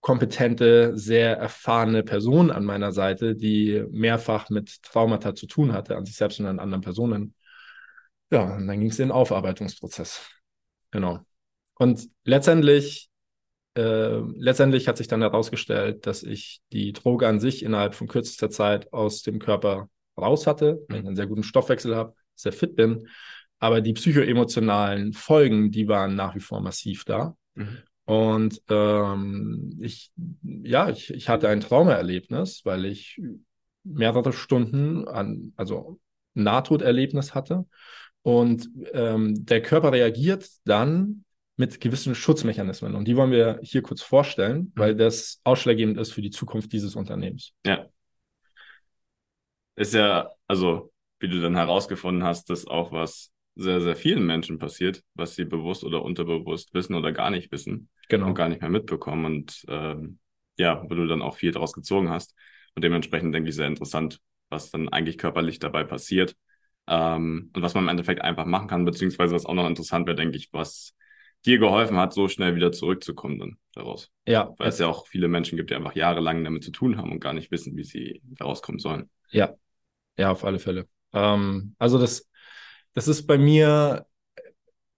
kompetente, 0.02 0.98
sehr 0.98 1.38
erfahrene 1.38 2.04
Person 2.04 2.52
an 2.52 2.64
meiner 2.64 2.92
Seite, 2.92 3.36
die 3.36 3.84
mehrfach 3.92 4.50
mit 4.50 4.82
Traumata 4.84 5.36
zu 5.36 5.48
tun 5.48 5.74
hatte, 5.74 5.96
an 5.98 6.06
sich 6.06 6.16
selbst 6.16 6.40
und 6.40 6.46
an 6.46 6.60
anderen 6.60 6.82
Personen. 6.82 7.34
Ja, 8.32 8.56
und 8.56 8.68
dann 8.68 8.80
ging 8.80 8.90
es 8.90 9.00
in 9.00 9.08
den 9.08 9.12
Aufarbeitungsprozess. 9.12 10.22
Genau. 10.92 11.20
Und 11.76 12.10
letztendlich, 12.24 13.10
äh, 13.76 14.20
letztendlich 14.36 14.88
hat 14.88 14.98
sich 14.98 15.08
dann 15.08 15.22
herausgestellt, 15.22 16.06
dass 16.08 16.24
ich 16.24 16.62
die 16.72 16.94
Droge 16.94 17.28
an 17.28 17.40
sich 17.40 17.64
innerhalb 17.64 17.96
von 17.96 18.08
kürzester 18.08 18.50
Zeit 18.50 18.92
aus 18.94 19.22
dem 19.24 19.40
Körper 19.40 19.90
raus 20.18 20.48
hatte, 20.48 20.80
weil 20.88 21.00
ich 21.00 21.06
einen 21.06 21.16
sehr 21.16 21.28
guten 21.28 21.44
Stoffwechsel 21.44 21.96
habe, 21.96 22.14
sehr 22.36 22.54
fit 22.54 22.76
bin. 22.76 23.08
Aber 23.60 23.82
die 23.82 23.94
psychoemotionalen 23.94 25.14
Folgen, 25.14 25.72
die 25.72 25.88
waren 25.88 26.16
nach 26.16 26.36
wie 26.36 26.40
vor 26.40 26.62
massiv 26.62 27.06
da. 27.06 27.36
Mhm. 27.56 27.78
Und 28.06 28.62
ähm, 28.70 29.78
ich, 29.82 30.12
ja, 30.44 30.90
ich, 30.90 31.14
ich 31.14 31.28
hatte 31.28 31.50
ein 31.50 31.60
Traumaerlebnis, 31.60 32.62
weil 32.64 32.86
ich 32.86 33.20
mehrere 33.84 34.32
Stunden 34.32 35.08
an, 35.08 35.54
also 35.56 36.00
Nahtoderlebnis 36.34 37.36
hatte. 37.36 37.66
Und 38.22 38.70
ähm, 38.94 39.46
der 39.46 39.62
Körper 39.62 39.92
reagiert 39.92 40.48
dann 40.66 41.26
mit 41.58 41.82
gewissen 41.82 42.14
Schutzmechanismen. 42.14 42.96
Und 42.96 43.08
die 43.08 43.16
wollen 43.18 43.32
wir 43.32 43.60
hier 43.62 43.82
kurz 43.82 44.02
vorstellen, 44.02 44.72
weil 44.76 44.96
das 44.96 45.42
ausschlaggebend 45.44 45.98
ist 45.98 46.12
für 46.12 46.22
die 46.22 46.30
Zukunft 46.30 46.72
dieses 46.72 46.96
Unternehmens. 46.96 47.54
Ja. 47.66 47.88
Ist 49.78 49.94
ja, 49.94 50.32
also, 50.48 50.92
wie 51.20 51.30
du 51.30 51.40
dann 51.40 51.56
herausgefunden 51.56 52.24
hast, 52.24 52.50
dass 52.50 52.66
auch 52.68 52.92
was 52.92 53.32
sehr, 53.56 53.80
sehr 53.80 53.96
vielen 53.96 54.26
Menschen 54.26 54.58
passiert, 54.58 55.04
was 55.14 55.36
sie 55.36 55.46
bewusst 55.46 55.84
oder 55.84 56.04
unterbewusst 56.04 56.74
wissen 56.74 56.96
oder 56.96 57.12
gar 57.12 57.30
nicht 57.30 57.52
wissen 57.52 57.90
Genau. 58.10 58.28
und 58.28 58.34
gar 58.34 58.50
nicht 58.50 58.62
mehr 58.62 58.72
mitbekommen. 58.72 59.26
Und 59.26 59.64
ähm, 59.70 60.20
ja, 60.58 60.84
wo 60.84 60.96
du 60.96 61.06
dann 61.08 61.22
auch 61.22 61.36
viel 61.36 61.52
daraus 61.52 61.74
gezogen 61.74 62.10
hast. 62.10 62.36
Und 62.76 62.84
dementsprechend 62.84 63.34
denke 63.34 63.50
ich 63.50 63.56
sehr 63.56 63.68
interessant, 63.68 64.20
was 64.50 64.72
dann 64.72 64.90
eigentlich 64.90 65.18
körperlich 65.20 65.60
dabei 65.60 65.84
passiert. 65.84 66.36
Ähm, 66.88 67.52
und 67.56 67.62
was 67.62 67.76
man 67.76 67.84
im 67.84 67.90
Endeffekt 67.90 68.22
einfach 68.22 68.46
machen 68.46 68.68
kann, 68.68 68.86
beziehungsweise 68.86 69.36
was 69.36 69.46
auch 69.46 69.54
noch 69.54 69.68
interessant 69.68 70.08
wäre, 70.08 70.16
denke 70.16 70.38
ich, 70.38 70.50
was 70.54 70.96
dir 71.46 71.60
geholfen 71.60 71.98
hat, 71.98 72.14
so 72.14 72.28
schnell 72.28 72.56
wieder 72.56 72.72
zurückzukommen 72.72 73.38
dann 73.38 73.58
daraus. 73.74 74.12
Ja, 74.26 74.54
Weil 74.58 74.70
es 74.70 74.80
ja 74.80 74.88
auch 74.88 75.06
viele 75.06 75.28
Menschen 75.28 75.56
gibt, 75.56 75.70
die 75.70 75.76
einfach 75.76 75.96
jahrelang 75.96 76.44
damit 76.44 76.64
zu 76.64 76.72
tun 76.72 76.98
haben 76.98 77.12
und 77.12 77.20
gar 77.20 77.34
nicht 77.34 77.52
wissen, 77.52 77.78
wie 77.78 77.84
sie 77.84 78.22
daraus 78.24 78.64
kommen 78.64 78.80
sollen. 78.80 79.10
Ja, 79.30 79.54
ja, 80.18 80.32
auf 80.32 80.44
alle 80.44 80.60
Fälle. 80.60 80.88
Ähm, 81.14 81.76
also 81.78 82.00
das, 82.00 82.30
das 82.94 83.08
ist 83.08 83.28
bei 83.28 83.38
mir 83.38 84.06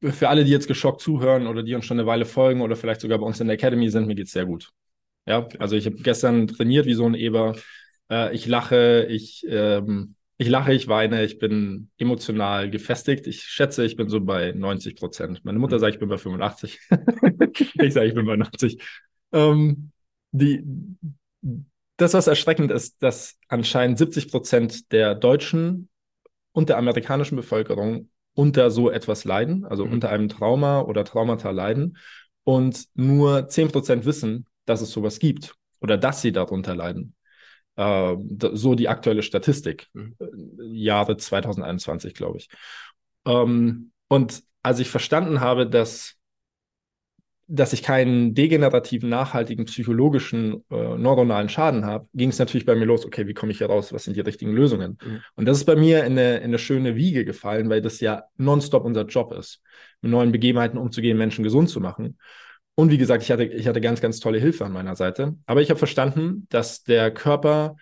für 0.01 0.29
alle, 0.29 0.45
die 0.45 0.51
jetzt 0.51 0.67
geschockt 0.67 1.01
zuhören 1.01 1.47
oder 1.47 1.63
die 1.63 1.75
uns 1.75 1.85
schon 1.85 1.99
eine 1.99 2.07
Weile 2.07 2.25
folgen 2.25 2.61
oder 2.61 2.75
vielleicht 2.75 3.01
sogar 3.01 3.19
bei 3.19 3.25
uns 3.25 3.39
in 3.39 3.47
der 3.47 3.55
Academy 3.55 3.89
sind, 3.89 4.07
mir 4.07 4.15
geht's 4.15 4.31
sehr 4.31 4.45
gut. 4.45 4.69
Ja, 5.25 5.47
also 5.59 5.75
ich 5.75 5.85
habe 5.85 5.97
gestern 5.97 6.47
trainiert 6.47 6.85
wie 6.85 6.93
so 6.93 7.05
ein 7.05 7.15
Eber. 7.15 7.55
Äh, 8.09 8.33
ich 8.33 8.47
lache, 8.47 9.05
ich, 9.09 9.45
ähm, 9.49 10.15
ich 10.37 10.47
lache, 10.47 10.73
ich 10.73 10.87
weine, 10.87 11.25
ich 11.25 11.37
bin 11.37 11.91
emotional 11.97 12.69
gefestigt. 12.69 13.27
Ich 13.27 13.43
schätze, 13.43 13.85
ich 13.85 13.97
bin 13.97 14.09
so 14.09 14.21
bei 14.21 14.53
90 14.53 14.95
Prozent. 14.95 15.43
Meine 15.43 15.59
Mutter 15.59 15.79
sagt, 15.79 15.95
ich 15.95 15.99
bin 15.99 16.09
bei 16.09 16.17
85. 16.17 16.79
ich 17.81 17.93
sage, 17.93 18.07
ich 18.07 18.13
bin 18.15 18.25
bei 18.25 18.37
90. 18.37 18.81
Ähm, 19.33 19.91
die, 20.31 20.63
das, 22.01 22.13
was 22.13 22.27
erschreckend 22.27 22.71
ist, 22.71 23.01
dass 23.03 23.37
anscheinend 23.47 23.97
70 23.97 24.31
Prozent 24.31 24.91
der 24.91 25.15
Deutschen 25.15 25.89
und 26.51 26.69
der 26.69 26.77
amerikanischen 26.77 27.35
Bevölkerung 27.35 28.09
unter 28.33 28.71
so 28.71 28.89
etwas 28.89 29.25
leiden, 29.25 29.65
also 29.65 29.85
Mhm. 29.85 29.93
unter 29.93 30.09
einem 30.09 30.29
Trauma 30.29 30.81
oder 30.81 31.03
Traumata 31.03 31.51
leiden 31.51 31.97
und 32.43 32.85
nur 32.95 33.47
10 33.49 33.69
Prozent 33.69 34.05
wissen, 34.05 34.45
dass 34.65 34.81
es 34.81 34.91
sowas 34.91 35.19
gibt 35.19 35.55
oder 35.81 35.97
dass 35.97 36.21
sie 36.21 36.31
darunter 36.31 36.75
leiden. 36.75 37.15
Äh, 37.75 38.15
so 38.53 38.75
die 38.75 38.89
aktuelle 38.89 39.23
Statistik, 39.23 39.87
Mhm. 39.93 40.15
äh, 40.19 40.65
Jahre 40.67 41.17
2021, 41.17 42.13
glaube 42.13 42.37
ich. 42.39 42.49
Ähm, 43.25 43.91
und 44.07 44.43
als 44.63 44.79
ich 44.79 44.89
verstanden 44.89 45.39
habe, 45.39 45.67
dass 45.67 46.15
dass 47.51 47.73
ich 47.73 47.81
keinen 47.81 48.35
degenerativen, 48.35 49.09
nachhaltigen, 49.09 49.65
psychologischen, 49.65 50.63
äh, 50.69 50.97
neuronalen 50.97 51.49
Schaden 51.49 51.83
habe, 51.83 52.07
ging 52.13 52.29
es 52.29 52.37
natürlich 52.37 52.65
bei 52.65 52.75
mir 52.75 52.85
los, 52.85 53.07
okay, 53.07 53.25
wie 53.25 53.33
komme 53.33 53.51
ich 53.51 53.57
hier 53.57 53.67
raus? 53.67 53.91
Was 53.91 54.03
sind 54.03 54.15
die 54.15 54.21
richtigen 54.21 54.51
Lösungen? 54.53 54.99
Mhm. 55.03 55.21
Und 55.35 55.45
das 55.45 55.57
ist 55.57 55.65
bei 55.65 55.75
mir 55.75 56.03
in 56.05 56.11
eine, 56.11 56.37
in 56.37 56.43
eine 56.43 56.59
schöne 56.59 56.95
Wiege 56.95 57.25
gefallen, 57.25 57.67
weil 57.67 57.81
das 57.81 58.01
ja 58.01 58.25
nonstop 58.37 58.85
unser 58.85 59.05
Job 59.05 59.33
ist, 59.33 59.63
mit 60.01 60.11
neuen 60.11 60.31
Begebenheiten 60.31 60.77
umzugehen, 60.77 61.17
Menschen 61.17 61.43
gesund 61.43 61.69
zu 61.69 61.81
machen. 61.81 62.19
Und 62.75 62.91
wie 62.91 62.99
gesagt, 62.99 63.23
ich 63.23 63.31
hatte, 63.31 63.45
ich 63.45 63.67
hatte 63.67 63.81
ganz, 63.81 63.99
ganz 63.99 64.19
tolle 64.19 64.37
Hilfe 64.37 64.63
an 64.63 64.71
meiner 64.71 64.95
Seite. 64.95 65.35
Aber 65.47 65.63
ich 65.63 65.71
habe 65.71 65.79
verstanden, 65.79 66.45
dass 66.49 66.83
der 66.83 67.09
Körper 67.11 67.77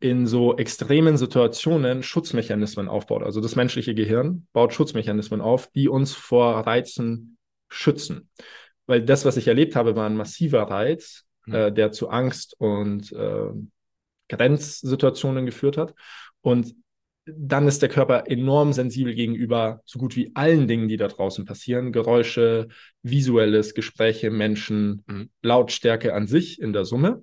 in 0.00 0.26
so 0.26 0.56
extremen 0.56 1.16
Situationen 1.16 2.02
Schutzmechanismen 2.02 2.88
aufbaut. 2.88 3.22
Also 3.22 3.40
das 3.40 3.54
menschliche 3.54 3.94
Gehirn 3.94 4.48
baut 4.52 4.74
Schutzmechanismen 4.74 5.40
auf, 5.40 5.70
die 5.70 5.88
uns 5.88 6.14
vor 6.14 6.66
Reizen 6.66 7.38
schützen 7.68 8.28
weil 8.86 9.02
das, 9.02 9.24
was 9.24 9.36
ich 9.36 9.48
erlebt 9.48 9.76
habe, 9.76 9.96
war 9.96 10.08
ein 10.08 10.16
massiver 10.16 10.62
Reiz, 10.62 11.24
Mhm. 11.46 11.54
äh, 11.54 11.72
der 11.72 11.92
zu 11.92 12.08
Angst 12.08 12.54
und 12.58 13.12
äh, 13.12 13.50
Grenzsituationen 14.28 15.46
geführt 15.46 15.76
hat. 15.76 15.94
Und 16.40 16.74
dann 17.26 17.66
ist 17.66 17.80
der 17.80 17.88
Körper 17.88 18.24
enorm 18.26 18.72
sensibel 18.72 19.14
gegenüber 19.14 19.80
so 19.86 19.98
gut 19.98 20.14
wie 20.14 20.32
allen 20.34 20.68
Dingen, 20.68 20.88
die 20.88 20.98
da 20.98 21.08
draußen 21.08 21.46
passieren. 21.46 21.92
Geräusche, 21.92 22.68
visuelles, 23.02 23.74
Gespräche, 23.74 24.30
Menschen, 24.30 25.02
mhm. 25.06 25.30
Lautstärke 25.42 26.14
an 26.14 26.26
sich 26.26 26.60
in 26.60 26.72
der 26.72 26.84
Summe 26.84 27.22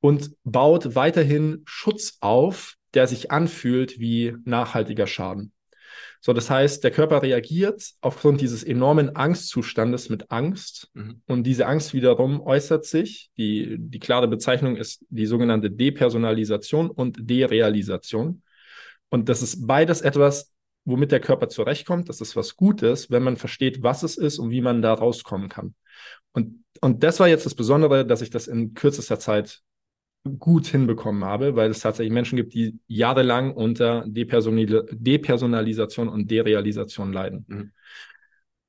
und 0.00 0.32
baut 0.44 0.94
weiterhin 0.94 1.62
Schutz 1.64 2.18
auf, 2.20 2.74
der 2.94 3.06
sich 3.06 3.30
anfühlt 3.30 4.00
wie 4.00 4.34
nachhaltiger 4.44 5.06
Schaden. 5.06 5.52
So, 6.20 6.32
das 6.32 6.50
heißt, 6.50 6.82
der 6.82 6.90
Körper 6.90 7.22
reagiert 7.22 7.90
aufgrund 8.00 8.40
dieses 8.40 8.64
enormen 8.64 9.14
Angstzustandes 9.14 10.08
mit 10.08 10.30
Angst. 10.30 10.90
Mhm. 10.94 11.22
Und 11.26 11.44
diese 11.44 11.66
Angst 11.66 11.94
wiederum 11.94 12.40
äußert 12.40 12.84
sich, 12.84 13.30
die, 13.36 13.76
die 13.78 13.98
klare 13.98 14.28
Bezeichnung 14.28 14.76
ist 14.76 15.04
die 15.08 15.26
sogenannte 15.26 15.70
Depersonalisation 15.70 16.90
und 16.90 17.16
Derealisation. 17.30 18.42
Und 19.08 19.28
das 19.28 19.42
ist 19.42 19.66
beides 19.66 20.00
etwas, 20.00 20.52
womit 20.84 21.12
der 21.12 21.20
Körper 21.20 21.48
zurechtkommt. 21.48 22.08
Das 22.08 22.20
ist 22.20 22.36
was 22.36 22.56
Gutes, 22.56 23.10
wenn 23.10 23.22
man 23.22 23.36
versteht, 23.36 23.82
was 23.82 24.02
es 24.02 24.16
ist 24.16 24.38
und 24.38 24.50
wie 24.50 24.60
man 24.60 24.82
da 24.82 24.94
rauskommen 24.94 25.48
kann. 25.48 25.74
Und, 26.32 26.64
und 26.80 27.02
das 27.02 27.20
war 27.20 27.28
jetzt 27.28 27.46
das 27.46 27.54
Besondere, 27.54 28.06
dass 28.06 28.22
ich 28.22 28.30
das 28.30 28.46
in 28.46 28.74
kürzester 28.74 29.18
Zeit 29.18 29.62
gut 30.26 30.66
hinbekommen 30.66 31.24
habe, 31.24 31.56
weil 31.56 31.70
es 31.70 31.80
tatsächlich 31.80 32.12
Menschen 32.12 32.36
gibt, 32.36 32.54
die 32.54 32.78
jahrelang 32.86 33.52
unter 33.52 34.04
Depersonal 34.06 34.86
Depersonalisation 34.90 36.08
und 36.08 36.30
Derealisation 36.30 37.12
leiden. 37.12 37.44
Mhm. 37.48 37.72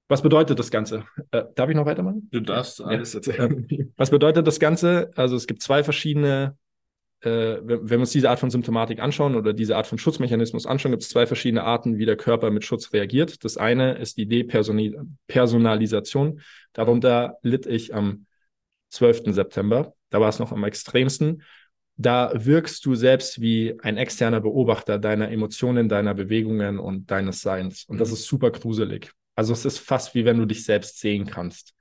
Was 0.09 0.21
bedeutet 0.21 0.57
das 0.57 0.71
Ganze? 0.71 1.03
Äh, 1.31 1.43
darf 1.55 1.69
ich 1.69 1.75
noch 1.75 1.85
weitermachen? 1.85 2.29
Du 2.31 2.39
darfst 2.39 2.81
alles 2.81 3.13
erzählen. 3.13 3.91
Was 3.97 4.09
bedeutet 4.09 4.47
das 4.47 4.59
Ganze? 4.59 5.11
Also 5.15 5.35
es 5.35 5.47
gibt 5.47 5.61
zwei 5.61 5.83
verschiedene, 5.83 6.55
äh, 7.19 7.57
wenn 7.61 7.89
wir 7.89 7.99
uns 7.99 8.11
diese 8.11 8.29
Art 8.29 8.39
von 8.39 8.49
Symptomatik 8.49 9.01
anschauen 9.01 9.35
oder 9.35 9.51
diese 9.51 9.75
Art 9.75 9.85
von 9.85 9.97
Schutzmechanismus 9.97 10.65
anschauen, 10.65 10.93
gibt 10.93 11.03
es 11.03 11.09
zwei 11.09 11.27
verschiedene 11.27 11.63
Arten, 11.63 11.97
wie 11.97 12.05
der 12.05 12.15
Körper 12.15 12.51
mit 12.51 12.63
Schutz 12.63 12.93
reagiert. 12.93 13.43
Das 13.43 13.57
eine 13.57 13.97
ist 13.97 14.17
die 14.17 14.27
Depersonalisation. 14.27 16.39
Darunter 16.71 17.35
litt 17.41 17.65
ich 17.65 17.93
am 17.93 18.27
12. 18.89 19.33
September 19.33 19.93
da 20.09 20.21
war 20.21 20.29
es 20.29 20.39
noch 20.39 20.51
am 20.51 20.63
extremsten. 20.63 21.43
Da 21.95 22.31
wirkst 22.33 22.85
du 22.85 22.95
selbst 22.95 23.41
wie 23.41 23.77
ein 23.81 23.97
externer 23.97 24.39
Beobachter 24.39 24.99
deiner 24.99 25.31
Emotionen, 25.31 25.89
deiner 25.89 26.13
Bewegungen 26.13 26.79
und 26.79 27.09
deines 27.09 27.41
Seins. 27.41 27.85
Und 27.85 27.97
das 27.99 28.09
mhm. 28.09 28.13
ist 28.15 28.25
super 28.25 28.51
gruselig. 28.51 29.11
Also 29.35 29.53
es 29.53 29.65
ist 29.65 29.79
fast 29.79 30.15
wie 30.15 30.25
wenn 30.25 30.37
du 30.37 30.45
dich 30.45 30.63
selbst 30.63 30.99
sehen 30.99 31.25
kannst. 31.25 31.73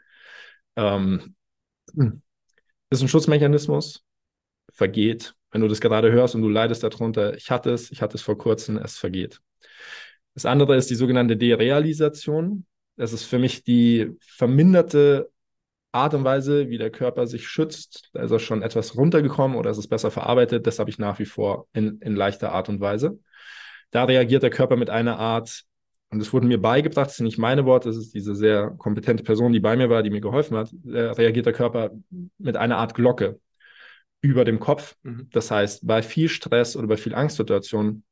Ähm, 0.77 1.35
ist 2.91 3.03
ein 3.03 3.09
Schutzmechanismus, 3.09 4.05
vergeht. 4.73 5.35
Wenn 5.51 5.61
du 5.61 5.69
das 5.69 5.81
gerade 5.81 6.11
hörst 6.11 6.35
und 6.35 6.43
du 6.43 6.49
leidest 6.49 6.83
darunter, 6.83 7.35
ich 7.37 7.51
hatte 7.51 7.71
es, 7.71 7.91
ich 7.91 8.03
hatte 8.03 8.17
es 8.17 8.23
vor 8.23 8.37
kurzem, 8.37 8.79
es 8.79 8.99
vergeht. 8.99 9.41
Das 10.35 10.45
andere 10.45 10.77
ist 10.77 10.91
die 10.91 10.95
sogenannte 10.95 11.37
Derealisation. 11.37 12.67
Das 12.97 13.13
ist 13.13 13.25
für 13.25 13.39
mich 13.39 13.65
die 13.65 14.17
verminderte 14.21 15.31
Art 15.97 16.15
und 16.15 16.25
Weise, 16.25 16.69
wie 16.69 16.79
der 16.79 16.91
Körper 16.91 17.27
sich 17.27 17.49
schützt. 17.49 18.11
Da 18.13 18.23
ist 18.23 18.31
er 18.31 18.39
schon 18.39 18.63
etwas 18.63 18.97
runtergekommen 18.97 19.57
oder 19.57 19.71
ist 19.71 19.79
es 19.79 19.89
besser 19.89 20.11
verarbeitet. 20.11 20.67
Das 20.67 20.79
habe 20.79 20.91
ich 20.91 20.99
nach 20.99 21.19
wie 21.19 21.25
vor 21.25 21.67
in, 21.73 21.99
in 22.01 22.15
leichter 22.15 22.53
Art 22.53 22.69
und 22.69 22.81
Weise. 22.81 23.19
Da 23.91 24.05
reagiert 24.05 24.43
der 24.43 24.51
Körper 24.51 24.77
mit 24.77 24.91
einer 24.91 25.19
Art, 25.19 25.63
und 26.11 26.21
es 26.21 26.33
wurde 26.33 26.47
mir 26.47 26.61
beigebracht, 26.61 27.09
das 27.09 27.17
sind 27.17 27.27
nicht 27.27 27.39
meine 27.39 27.65
Worte, 27.65 27.89
das 27.89 27.97
ist 27.97 28.15
diese 28.15 28.35
sehr 28.37 28.71
kompetente 28.79 29.25
Person, 29.25 29.53
die 29.53 29.61
bei 29.61 29.77
mir 29.77 29.91
war, 29.91 30.03
die 30.03 30.11
mir 30.11 30.21
geholfen 30.21 30.57
hat, 30.57 30.71
reagiert 30.85 31.47
der 31.47 31.53
Körper 31.53 31.91
mit 32.39 32.57
einer 32.57 32.79
Art 32.79 32.95
Glocke 32.95 33.41
über 34.21 34.45
dem 34.45 34.61
Kopf. 34.61 34.97
Mhm. 35.03 35.29
Das 35.33 35.51
heißt, 35.51 35.87
bei 35.87 36.03
viel 36.03 36.29
Stress 36.29 36.77
oder 36.77 36.87
bei 36.87 36.97
viel 36.97 37.15
Angstsituationen 37.15 38.05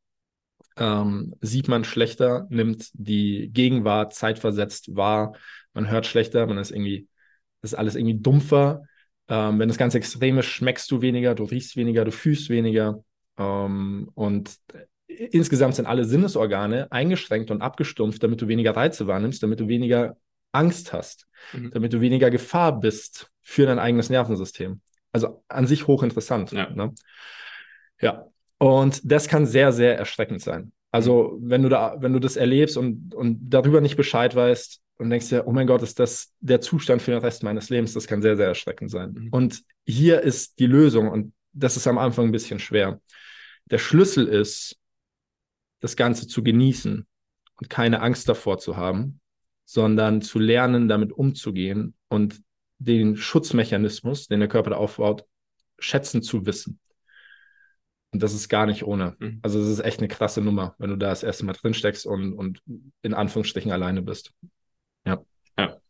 ähm, 0.77 1.35
sieht 1.41 1.69
man 1.69 1.85
schlechter, 1.85 2.47
nimmt 2.51 2.89
die 2.95 3.51
Gegenwart 3.53 4.15
zeitversetzt 4.15 4.97
wahr, 4.97 5.35
man 5.73 5.91
hört 5.91 6.07
schlechter, 6.07 6.47
man 6.47 6.59
ist 6.59 6.71
irgendwie 6.71 7.09
das 7.65 7.73
ist 7.73 7.79
alles 7.79 7.95
irgendwie 7.95 8.21
dumpfer. 8.21 8.85
Ähm, 9.27 9.59
wenn 9.59 9.69
das 9.69 9.79
ganz 9.79 9.95
extrem 9.95 10.37
ist, 10.37 10.47
schmeckst 10.47 10.91
du 10.91 11.01
weniger, 11.01 11.35
du 11.35 11.45
riechst 11.45 11.77
weniger, 11.77 12.05
du 12.05 12.13
fühlst 12.13 12.51
weniger. 12.51 13.03
Ähm, 13.39 14.11
und 14.15 14.55
insgesamt 15.07 15.77
sind 15.77 15.87
alle 15.87 16.05
Sinnesorgane 16.05 16.93
eingeschränkt 16.93 17.51
und 17.51 17.63
abgestumpft, 17.63 18.23
damit 18.23 18.43
du 18.43 18.49
weniger 18.49 18.77
Reize 18.77 19.07
wahrnimmst, 19.07 19.43
damit 19.43 19.61
du 19.61 19.69
weniger 19.69 20.19
Angst 20.53 20.93
hast, 20.93 21.27
mhm. 21.55 21.71
damit 21.71 21.95
du 21.95 22.03
weniger 22.03 22.31
Gefahr 22.31 22.79
bist 22.79 23.31
für 23.41 23.65
dein 23.65 23.79
eigenes 23.79 24.11
Nervensystem. 24.11 24.83
Also 25.11 25.43
an 25.49 25.67
sich 25.67 25.87
hochinteressant. 25.87 26.53
Ja. 26.53 26.69
Ne? 26.69 26.93
ja. 27.99 28.27
Und 28.59 29.01
das 29.11 29.27
kann 29.27 29.47
sehr, 29.47 29.73
sehr 29.73 29.97
erschreckend 29.97 30.43
sein. 30.43 30.73
Also, 30.91 31.39
mhm. 31.41 31.49
wenn 31.49 31.63
du 31.63 31.71
da, 31.71 31.97
wenn 32.01 32.13
du 32.13 32.19
das 32.19 32.37
erlebst 32.37 32.77
und, 32.77 33.15
und 33.15 33.39
darüber 33.49 33.81
nicht 33.81 33.97
Bescheid 33.97 34.37
weißt, 34.37 34.84
und 34.99 35.11
denkst 35.11 35.29
dir, 35.29 35.47
oh 35.47 35.53
mein 35.53 35.67
Gott, 35.67 35.83
ist 35.83 35.99
das 35.99 36.33
der 36.41 36.61
Zustand 36.61 37.03
für 37.03 37.11
den 37.11 37.21
Rest 37.21 37.43
meines 37.43 37.69
Lebens? 37.69 37.95
Das 37.95 38.07
kann 38.07 38.23
sehr, 38.23 38.37
sehr 38.37 38.47
erschreckend 38.47 38.91
sein. 38.91 39.13
Mhm. 39.13 39.29
Und 39.31 39.63
hier 39.87 40.21
ist 40.23 40.59
die 40.59 40.67
Lösung 40.67 41.09
und 41.09 41.33
das 41.53 41.77
ist 41.77 41.87
am 41.87 41.99
Anfang 41.99 42.27
ein 42.27 42.33
bisschen 42.33 42.59
schwer. 42.59 43.01
Der 43.67 43.79
Schlüssel 43.79 44.27
ist, 44.27 44.79
das 45.81 45.97
Ganze 45.97 46.27
zu 46.27 46.43
genießen 46.43 47.07
und 47.57 47.71
keine 47.71 48.01
Angst 48.01 48.29
davor 48.29 48.59
zu 48.59 48.77
haben, 48.77 49.21
sondern 49.65 50.23
zu 50.23 50.39
lernen, 50.39 50.89
damit 50.89 51.13
umzugehen 51.13 51.95
und 52.09 52.43
den 52.79 53.17
Schutzmechanismus, 53.17 54.29
den 54.29 54.41
der 54.41 54.49
Körper 54.49 54.71
da 54.71 54.77
aufbaut, 54.77 55.25
schätzen 55.79 56.23
zu 56.23 56.47
wissen. 56.47 56.81
Und 58.13 58.23
das 58.23 58.33
ist 58.33 58.49
gar 58.49 58.67
nicht 58.67 58.85
ohne. 58.85 59.17
Mhm. 59.19 59.41
Also 59.43 59.61
es 59.61 59.69
ist 59.69 59.81
echt 59.81 59.99
eine 59.99 60.09
krasse 60.09 60.41
Nummer, 60.41 60.75
wenn 60.79 60.91
du 60.91 60.97
da 60.97 61.09
das 61.09 61.23
erste 61.23 61.45
Mal 61.45 61.55
drin 61.55 61.75
steckst 61.75 62.07
und, 62.07 62.33
und 62.33 62.63
in 63.03 63.13
Anführungsstrichen 63.13 63.73
alleine 63.73 64.03
bist. 64.03 64.33
Ja. 65.05 65.25
Ja. 65.57 65.81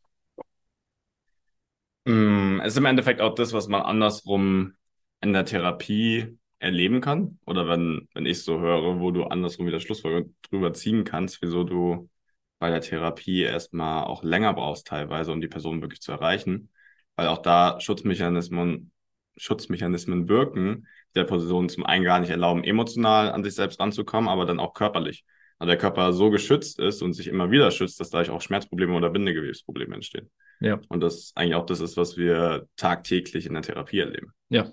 Mm, 2.04 2.60
es 2.60 2.74
ist 2.74 2.78
im 2.78 2.84
Endeffekt 2.86 3.20
auch 3.20 3.34
das, 3.34 3.52
was 3.52 3.68
man 3.68 3.82
andersrum 3.82 4.74
in 5.20 5.32
der 5.32 5.44
Therapie 5.44 6.38
erleben 6.58 7.00
kann. 7.00 7.38
Oder 7.46 7.66
wenn, 7.68 8.08
wenn 8.14 8.26
ich 8.26 8.42
so 8.42 8.60
höre, 8.60 9.00
wo 9.00 9.10
du 9.10 9.24
andersrum 9.24 9.66
wieder 9.66 9.80
Schlussfolgerungen 9.80 10.36
drüber 10.50 10.72
ziehen 10.74 11.04
kannst, 11.04 11.40
wieso 11.42 11.64
du 11.64 12.10
bei 12.58 12.70
der 12.70 12.80
Therapie 12.80 13.42
erstmal 13.42 14.04
auch 14.04 14.22
länger 14.22 14.54
brauchst 14.54 14.86
teilweise, 14.86 15.32
um 15.32 15.40
die 15.40 15.48
Person 15.48 15.80
wirklich 15.80 16.00
zu 16.00 16.12
erreichen. 16.12 16.70
Weil 17.16 17.28
auch 17.28 17.38
da 17.38 17.80
Schutzmechanismen, 17.80 18.92
Schutzmechanismen 19.36 20.28
wirken, 20.28 20.86
der 21.14 21.24
Person 21.24 21.68
zum 21.68 21.84
einen 21.84 22.04
gar 22.04 22.20
nicht 22.20 22.30
erlauben, 22.30 22.64
emotional 22.64 23.30
an 23.32 23.44
sich 23.44 23.54
selbst 23.54 23.80
ranzukommen, 23.80 24.28
aber 24.28 24.46
dann 24.46 24.60
auch 24.60 24.74
körperlich 24.74 25.24
weil 25.64 25.68
der 25.68 25.78
Körper 25.78 26.12
so 26.12 26.28
geschützt 26.28 26.78
ist 26.78 27.00
und 27.00 27.14
sich 27.14 27.26
immer 27.26 27.50
wieder 27.50 27.70
schützt, 27.70 27.98
dass 27.98 28.10
dadurch 28.10 28.28
auch 28.28 28.42
Schmerzprobleme 28.42 28.94
oder 28.94 29.08
Bindegewebsprobleme 29.08 29.94
entstehen. 29.94 30.30
Ja. 30.60 30.78
Und 30.88 31.00
das 31.00 31.32
eigentlich 31.34 31.54
auch 31.54 31.64
das 31.64 31.80
ist, 31.80 31.96
was 31.96 32.18
wir 32.18 32.68
tagtäglich 32.76 33.46
in 33.46 33.54
der 33.54 33.62
Therapie 33.62 34.00
erleben. 34.00 34.32
Ja. 34.50 34.70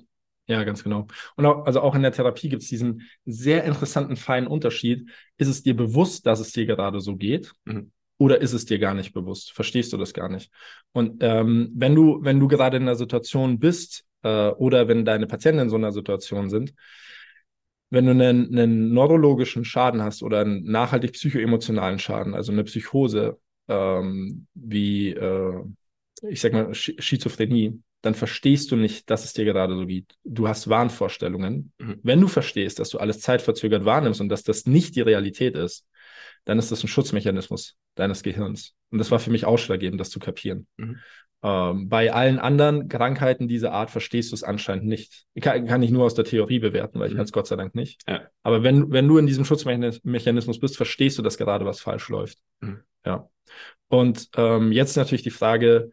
Ja, 0.47 0.65
ganz 0.65 0.83
genau. 0.83 1.07
Und 1.37 1.45
auch, 1.45 1.65
also 1.65 1.79
auch 1.79 1.95
in 1.95 2.01
der 2.01 2.11
Therapie 2.11 2.49
gibt 2.49 2.63
es 2.63 2.67
diesen 2.67 3.07
sehr 3.25 3.63
interessanten 3.63 4.17
feinen 4.17 4.47
Unterschied. 4.47 5.09
Ist 5.37 5.47
es 5.47 5.63
dir 5.63 5.77
bewusst, 5.77 6.25
dass 6.25 6.41
es 6.41 6.51
dir 6.51 6.65
gerade 6.65 6.99
so 6.99 7.15
geht? 7.15 7.53
Mhm. 7.63 7.91
Oder 8.17 8.41
ist 8.41 8.51
es 8.51 8.65
dir 8.65 8.77
gar 8.77 8.93
nicht 8.93 9.13
bewusst? 9.13 9.53
Verstehst 9.53 9.93
du 9.93 9.97
das 9.97 10.13
gar 10.13 10.27
nicht? 10.27 10.51
Und 10.91 11.23
ähm, 11.23 11.71
wenn 11.73 11.95
du, 11.95 12.19
wenn 12.21 12.39
du 12.39 12.49
gerade 12.49 12.75
in 12.75 12.83
einer 12.83 12.95
Situation 12.95 13.59
bist, 13.59 14.03
äh, 14.23 14.49
oder 14.49 14.89
wenn 14.89 15.05
deine 15.05 15.25
Patienten 15.25 15.61
in 15.61 15.69
so 15.69 15.77
einer 15.77 15.93
Situation 15.93 16.49
sind, 16.49 16.73
wenn 17.91 18.05
du 18.05 18.11
einen, 18.11 18.57
einen 18.57 18.93
neurologischen 18.93 19.65
Schaden 19.65 20.01
hast 20.01 20.23
oder 20.23 20.39
einen 20.39 20.63
nachhaltig 20.63 21.11
psychoemotionalen 21.11 21.99
Schaden, 21.99 22.33
also 22.33 22.51
eine 22.51 22.63
Psychose, 22.63 23.37
ähm, 23.67 24.47
wie, 24.53 25.09
äh, 25.09 25.63
ich 26.23 26.39
sag 26.41 26.53
mal, 26.53 26.73
Sch 26.73 26.93
Schizophrenie, 26.97 27.79
dann 28.01 28.15
verstehst 28.15 28.71
du 28.71 28.77
nicht, 28.77 29.09
dass 29.09 29.25
es 29.25 29.33
dir 29.33 29.45
gerade 29.45 29.75
so 29.75 29.85
geht. 29.85 30.15
Du 30.23 30.47
hast 30.47 30.69
Wahnvorstellungen. 30.69 31.73
Mhm. 31.77 31.99
Wenn 32.01 32.21
du 32.21 32.27
verstehst, 32.27 32.79
dass 32.79 32.89
du 32.89 32.97
alles 32.97 33.19
zeitverzögert 33.19 33.85
wahrnimmst 33.85 34.21
und 34.21 34.29
dass 34.29 34.43
das 34.43 34.65
nicht 34.65 34.95
die 34.95 35.01
Realität 35.01 35.55
ist, 35.55 35.85
dann 36.45 36.59
ist 36.59 36.71
das 36.71 36.83
ein 36.83 36.87
Schutzmechanismus 36.87 37.77
deines 37.95 38.23
Gehirns. 38.23 38.73
Und 38.89 38.97
das 38.97 39.11
war 39.11 39.19
für 39.19 39.31
mich 39.31 39.45
ausschlaggebend, 39.45 39.99
das 39.99 40.09
zu 40.09 40.19
kapieren. 40.19 40.67
Mhm. 40.77 40.97
Ähm, 41.43 41.89
bei 41.89 42.13
allen 42.13 42.37
anderen 42.37 42.87
Krankheiten 42.87 43.47
dieser 43.47 43.71
Art 43.71 43.89
verstehst 43.89 44.31
du 44.31 44.35
es 44.35 44.43
anscheinend 44.43 44.85
nicht. 44.85 45.25
Kann, 45.41 45.65
kann 45.65 45.81
ich 45.81 45.89
nur 45.89 46.05
aus 46.05 46.13
der 46.13 46.25
Theorie 46.25 46.59
bewerten, 46.59 46.99
weil 46.99 47.07
ich 47.07 47.13
mhm. 47.13 47.17
kann 47.17 47.25
es 47.25 47.31
Gott 47.31 47.47
sei 47.47 47.55
Dank 47.55 47.73
nicht. 47.73 48.03
Ja. 48.07 48.21
Aber 48.43 48.63
wenn, 48.63 48.91
wenn 48.91 49.07
du 49.07 49.17
in 49.17 49.25
diesem 49.25 49.45
Schutzmechanismus 49.45 50.59
bist, 50.59 50.77
verstehst 50.77 51.17
du, 51.17 51.21
dass 51.21 51.37
gerade 51.37 51.65
was 51.65 51.79
falsch 51.79 52.09
läuft. 52.09 52.37
Mhm. 52.59 52.81
Ja. 53.05 53.29
Und 53.87 54.29
ähm, 54.37 54.71
jetzt 54.71 54.95
natürlich 54.95 55.23
die 55.23 55.31
Frage, 55.31 55.91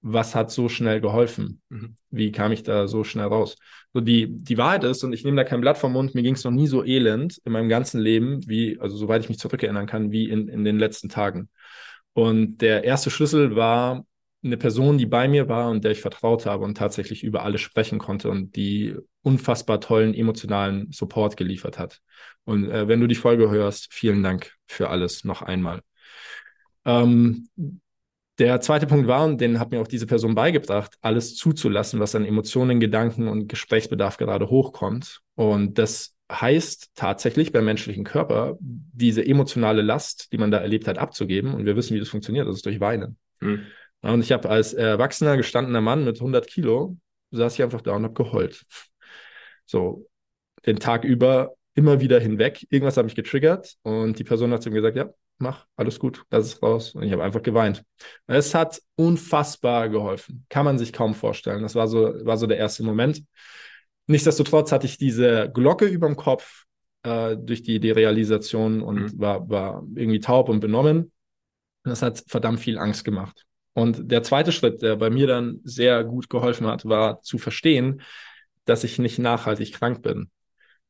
was 0.00 0.34
hat 0.34 0.50
so 0.50 0.68
schnell 0.68 1.00
geholfen? 1.00 1.60
Mhm. 1.68 1.96
Wie 2.10 2.32
kam 2.32 2.52
ich 2.52 2.62
da 2.62 2.86
so 2.88 3.04
schnell 3.04 3.26
raus? 3.26 3.56
So 3.92 4.00
die, 4.00 4.28
die 4.28 4.58
Wahrheit 4.58 4.84
ist, 4.84 5.02
und 5.02 5.12
ich 5.12 5.24
nehme 5.24 5.36
da 5.36 5.44
kein 5.44 5.60
Blatt 5.60 5.78
vom 5.78 5.92
Mund, 5.92 6.14
mir 6.14 6.22
ging 6.22 6.34
es 6.34 6.44
noch 6.44 6.52
nie 6.52 6.66
so 6.66 6.84
elend 6.84 7.38
in 7.44 7.52
meinem 7.52 7.68
ganzen 7.68 8.00
Leben, 8.00 8.46
wie, 8.46 8.78
also 8.80 8.96
soweit 8.96 9.22
ich 9.22 9.28
mich 9.28 9.38
zurückerinnern 9.38 9.86
kann, 9.86 10.12
wie 10.12 10.28
in, 10.28 10.48
in 10.48 10.64
den 10.64 10.78
letzten 10.78 11.08
Tagen. 11.08 11.48
Und 12.12 12.58
der 12.58 12.84
erste 12.84 13.10
Schlüssel 13.10 13.56
war 13.56 14.04
eine 14.44 14.56
Person, 14.56 14.98
die 14.98 15.06
bei 15.06 15.26
mir 15.26 15.48
war 15.48 15.70
und 15.70 15.84
der 15.84 15.92
ich 15.92 16.00
vertraut 16.00 16.46
habe 16.46 16.64
und 16.64 16.76
tatsächlich 16.76 17.24
über 17.24 17.42
alles 17.42 17.60
sprechen 17.60 17.98
konnte 17.98 18.30
und 18.30 18.54
die 18.56 18.94
unfassbar 19.22 19.80
tollen 19.80 20.14
emotionalen 20.14 20.92
Support 20.92 21.36
geliefert 21.36 21.78
hat. 21.78 22.00
Und 22.44 22.70
äh, 22.70 22.86
wenn 22.88 23.00
du 23.00 23.08
die 23.08 23.14
Folge 23.14 23.50
hörst, 23.50 23.92
vielen 23.92 24.22
Dank 24.22 24.52
für 24.66 24.90
alles 24.90 25.24
noch 25.24 25.42
einmal. 25.42 25.80
Ähm, 26.84 27.48
der 28.38 28.60
zweite 28.60 28.86
Punkt 28.86 29.08
war, 29.08 29.24
und 29.24 29.40
den 29.40 29.58
hat 29.58 29.70
mir 29.70 29.80
auch 29.80 29.88
diese 29.88 30.06
Person 30.06 30.34
beigebracht, 30.34 30.96
alles 31.00 31.34
zuzulassen, 31.34 31.98
was 31.98 32.14
an 32.14 32.24
Emotionen, 32.24 32.80
Gedanken 32.80 33.28
und 33.28 33.48
Gesprächsbedarf 33.48 34.16
gerade 34.16 34.48
hochkommt. 34.48 35.20
Und 35.34 35.78
das 35.78 36.14
heißt 36.30 36.90
tatsächlich 36.94 37.52
beim 37.52 37.64
menschlichen 37.64 38.04
Körper, 38.04 38.56
diese 38.60 39.24
emotionale 39.26 39.82
Last, 39.82 40.32
die 40.32 40.38
man 40.38 40.50
da 40.50 40.58
erlebt 40.58 40.86
hat, 40.86 40.98
abzugeben. 40.98 41.54
Und 41.54 41.66
wir 41.66 41.74
wissen, 41.74 41.94
wie 41.94 42.00
das 42.00 42.10
funktioniert. 42.10 42.46
Das 42.46 42.56
ist 42.56 42.66
durch 42.66 42.80
Weinen. 42.80 43.16
Mhm. 43.40 43.62
Und 44.02 44.20
ich 44.20 44.30
habe 44.30 44.48
als 44.48 44.74
erwachsener, 44.74 45.36
gestandener 45.36 45.80
Mann 45.80 46.04
mit 46.04 46.16
100 46.16 46.46
Kilo, 46.46 46.96
saß 47.30 47.54
ich 47.54 47.62
einfach 47.62 47.80
da 47.80 47.96
und 47.96 48.04
habe 48.04 48.14
geheult. 48.14 48.64
So, 49.66 50.06
den 50.66 50.78
Tag 50.78 51.04
über 51.04 51.54
immer 51.78 52.00
wieder 52.00 52.18
hinweg. 52.18 52.66
Irgendwas 52.70 52.96
hat 52.96 53.04
mich 53.04 53.14
getriggert 53.14 53.76
und 53.82 54.18
die 54.18 54.24
Person 54.24 54.50
hat 54.52 54.64
zu 54.64 54.68
mir 54.68 54.80
gesagt, 54.80 54.96
ja, 54.96 55.10
mach, 55.38 55.64
alles 55.76 56.00
gut, 56.00 56.24
lass 56.28 56.46
es 56.46 56.60
raus. 56.60 56.96
Und 56.96 57.04
ich 57.04 57.12
habe 57.12 57.22
einfach 57.22 57.42
geweint. 57.42 57.84
Es 58.26 58.52
hat 58.52 58.82
unfassbar 58.96 59.88
geholfen. 59.88 60.44
Kann 60.48 60.64
man 60.64 60.76
sich 60.76 60.92
kaum 60.92 61.14
vorstellen. 61.14 61.62
Das 61.62 61.76
war 61.76 61.86
so, 61.86 62.14
war 62.24 62.36
so 62.36 62.48
der 62.48 62.56
erste 62.56 62.82
Moment. 62.82 63.22
Nichtsdestotrotz 64.08 64.72
hatte 64.72 64.86
ich 64.86 64.98
diese 64.98 65.52
Glocke 65.54 65.86
über 65.86 66.08
dem 66.08 66.16
Kopf 66.16 66.64
äh, 67.04 67.36
durch 67.36 67.62
die 67.62 67.78
Derealisation 67.78 68.82
und 68.82 69.14
mhm. 69.14 69.20
war, 69.20 69.48
war 69.48 69.86
irgendwie 69.94 70.18
taub 70.18 70.48
und 70.48 70.58
benommen. 70.58 71.12
Das 71.84 72.02
hat 72.02 72.24
verdammt 72.26 72.58
viel 72.58 72.76
Angst 72.76 73.04
gemacht. 73.04 73.46
Und 73.72 74.10
der 74.10 74.24
zweite 74.24 74.50
Schritt, 74.50 74.82
der 74.82 74.96
bei 74.96 75.10
mir 75.10 75.28
dann 75.28 75.60
sehr 75.62 76.02
gut 76.02 76.28
geholfen 76.28 76.66
hat, 76.66 76.86
war 76.86 77.22
zu 77.22 77.38
verstehen, 77.38 78.02
dass 78.64 78.82
ich 78.82 78.98
nicht 78.98 79.20
nachhaltig 79.20 79.74
krank 79.74 80.02
bin, 80.02 80.30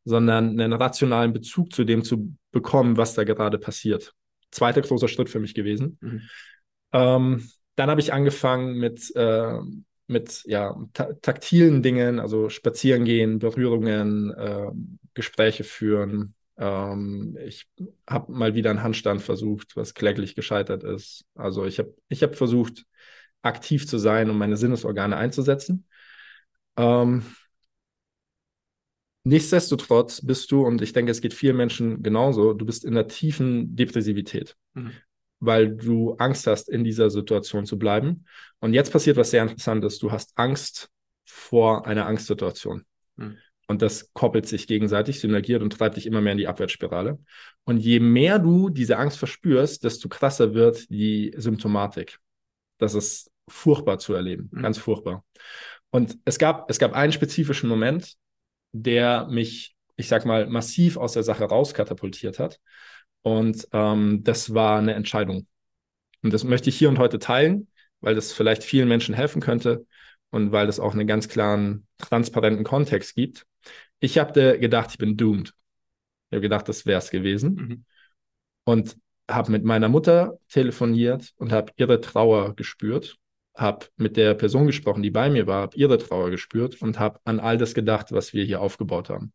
sondern 0.09 0.61
einen 0.61 0.73
rationalen 0.73 1.33
Bezug 1.33 1.73
zu 1.73 1.85
dem 1.85 2.03
zu 2.03 2.35
bekommen, 2.51 2.97
was 2.97 3.15
da 3.15 3.25
gerade 3.25 3.59
passiert 3.59 4.15
zweiter 4.51 4.81
großer 4.81 5.09
Schritt 5.09 5.29
für 5.29 5.41
mich 5.41 5.55
gewesen. 5.55 5.99
Mhm. 6.01 6.23
Ähm, 6.93 7.51
dann 7.77 7.91
habe 7.91 8.01
ich 8.01 8.13
angefangen 8.13 8.79
mit, 8.79 9.15
äh, 9.15 9.59
mit 10.07 10.43
ja, 10.47 10.77
ta 10.95 11.13
taktilen 11.21 11.83
Dingen, 11.83 12.19
also 12.19 12.49
spazieren 12.49 13.05
gehen, 13.05 13.39
Berührungen, 13.39 14.33
äh, 14.33 14.71
Gespräche 15.15 15.65
führen. 15.65 16.35
Ähm, 16.57 17.39
ich 17.45 17.69
habe 18.09 18.33
mal 18.33 18.55
wieder 18.55 18.71
einen 18.71 18.83
Handstand 18.83 19.23
versucht, 19.23 19.77
was 19.77 19.95
kläglich 19.95 20.35
gescheitert 20.35 20.83
ist. 20.83 21.25
Also 21.35 21.67
ich 21.67 21.79
habe 21.79 21.95
ich 22.09 22.23
hab 22.23 22.35
versucht, 22.35 22.85
aktiv 23.43 23.87
zu 23.87 23.99
sein 23.99 24.31
und 24.31 24.39
meine 24.39 24.57
Sinnesorgane 24.57 25.17
einzusetzen. 25.17 25.87
Ähm, 26.77 27.23
Nichtsdestotrotz 29.29 30.25
bist 30.25 30.51
du, 30.51 30.65
und 30.65 30.81
ich 30.81 30.95
denke, 30.95 31.11
es 31.11 31.21
geht 31.21 31.35
vielen 31.35 31.59
Menschen 31.59 32.03
genauso, 32.03 32.55
du 32.55 32.65
bist 32.65 32.83
in 32.83 32.95
der 32.95 33.09
tiefen 33.09 33.77
Depressivität, 33.77 34.57
mhm. 34.73 34.93
weil 35.39 35.77
du 35.77 36.15
Angst 36.15 36.47
hast, 36.47 36.71
in 36.71 36.83
dieser 36.83 37.11
Situation 37.11 37.67
zu 37.67 37.79
bleiben. 37.79 38.25
Und 38.61 38.73
jetzt 38.73 38.91
passiert 38.91 39.19
was 39.19 39.31
sehr 39.31 39.43
Interessantes. 39.43 39.99
Du 39.99 40.11
hast 40.11 40.33
Angst 40.37 40.89
vor 41.27 41.87
einer 41.87 42.07
Angstsituation. 42.07 42.87
Mhm. 43.17 43.37
Und 43.67 43.83
das 43.83 44.15
koppelt 44.15 44.47
sich 44.47 44.67
gegenseitig, 44.67 45.21
synergiert 45.21 45.63
und 45.63 45.75
treibt 45.75 45.99
dich 45.99 46.07
immer 46.07 46.23
mehr 46.23 46.33
in 46.33 46.39
die 46.39 46.49
Abwärtsspirale. 46.49 47.19
Und 47.65 47.77
je 47.77 48.01
mehr 48.01 48.39
du 48.39 48.71
diese 48.71 48.97
Angst 48.97 49.19
verspürst, 49.19 49.85
desto 49.85 50.09
krasser 50.09 50.55
wird 50.55 50.89
die 50.89 51.35
Symptomatik. 51.37 52.19
Das 52.79 52.95
ist 52.95 53.31
furchtbar 53.47 53.99
zu 53.99 54.15
erleben, 54.15 54.49
mhm. 54.51 54.63
ganz 54.63 54.79
furchtbar. 54.79 55.23
Und 55.91 56.17
es 56.25 56.39
gab, 56.39 56.71
es 56.71 56.79
gab 56.79 56.95
einen 56.95 57.13
spezifischen 57.13 57.69
Moment, 57.69 58.17
der 58.73 59.27
mich, 59.29 59.77
ich 59.97 60.09
sag 60.09 60.25
mal, 60.25 60.47
massiv 60.47 60.97
aus 60.97 61.13
der 61.13 61.23
Sache 61.23 61.45
rauskatapultiert 61.45 62.39
hat. 62.39 62.61
Und 63.23 63.69
ähm, 63.73 64.23
das 64.25 64.55
war 64.55 64.79
eine 64.79 64.95
Entscheidung. 64.95 65.47
Und 66.23 66.33
das 66.33 66.45
möchte 66.45 66.71
ich 66.71 66.79
hier 66.79 66.89
und 66.89 66.99
heute 66.99 67.19
teilen, 67.19 67.69
weil 68.01 68.15
das 68.15 68.33
vielleicht 68.33 68.65
vielen 68.65 68.89
Menschen 68.89 69.15
helfen 69.15 69.41
könnte 69.41 69.87
und 70.31 70.53
weil 70.53 70.67
das 70.67 70.81
auch 70.81 70.93
einen 70.93 71.07
ganz 71.07 71.29
klaren, 71.29 71.87
transparenten 71.99 72.65
Kontext 72.65 73.15
gibt. 73.15 73.47
Ich 74.01 74.19
habe 74.19 74.59
gedacht, 74.59 74.91
ich 74.93 74.99
bin 74.99 75.17
doomed. 75.17 75.49
Ich 76.31 76.37
habe 76.37 76.43
gedacht, 76.43 76.69
das 76.69 76.87
wäre 76.87 76.99
es 76.99 77.11
gewesen. 77.11 77.55
Mhm. 77.55 77.85
Und 78.65 78.97
habe 79.31 79.53
mit 79.53 79.65
meiner 79.65 79.89
Mutter 79.89 80.39
telefoniert 80.49 81.33
und 81.37 81.53
habe 81.53 81.73
ihre 81.77 82.01
Trauer 82.01 82.55
gespürt 82.57 83.19
habe 83.59 83.87
mit 83.97 84.17
der 84.17 84.35
Person 84.35 84.67
gesprochen, 84.67 85.03
die 85.03 85.11
bei 85.11 85.29
mir 85.29 85.47
war, 85.47 85.63
habe 85.63 85.77
ihre 85.77 85.99
Trauer 85.99 86.31
gespürt 86.31 86.81
und 86.81 86.99
habe 86.99 87.21
an 87.25 87.41
all 87.41 87.59
das 87.59 87.75
gedacht, 87.75 88.13
was 88.13 88.33
wir 88.33 88.45
hier 88.45 88.61
aufgebaut 88.63 89.11
haben. 89.11 89.33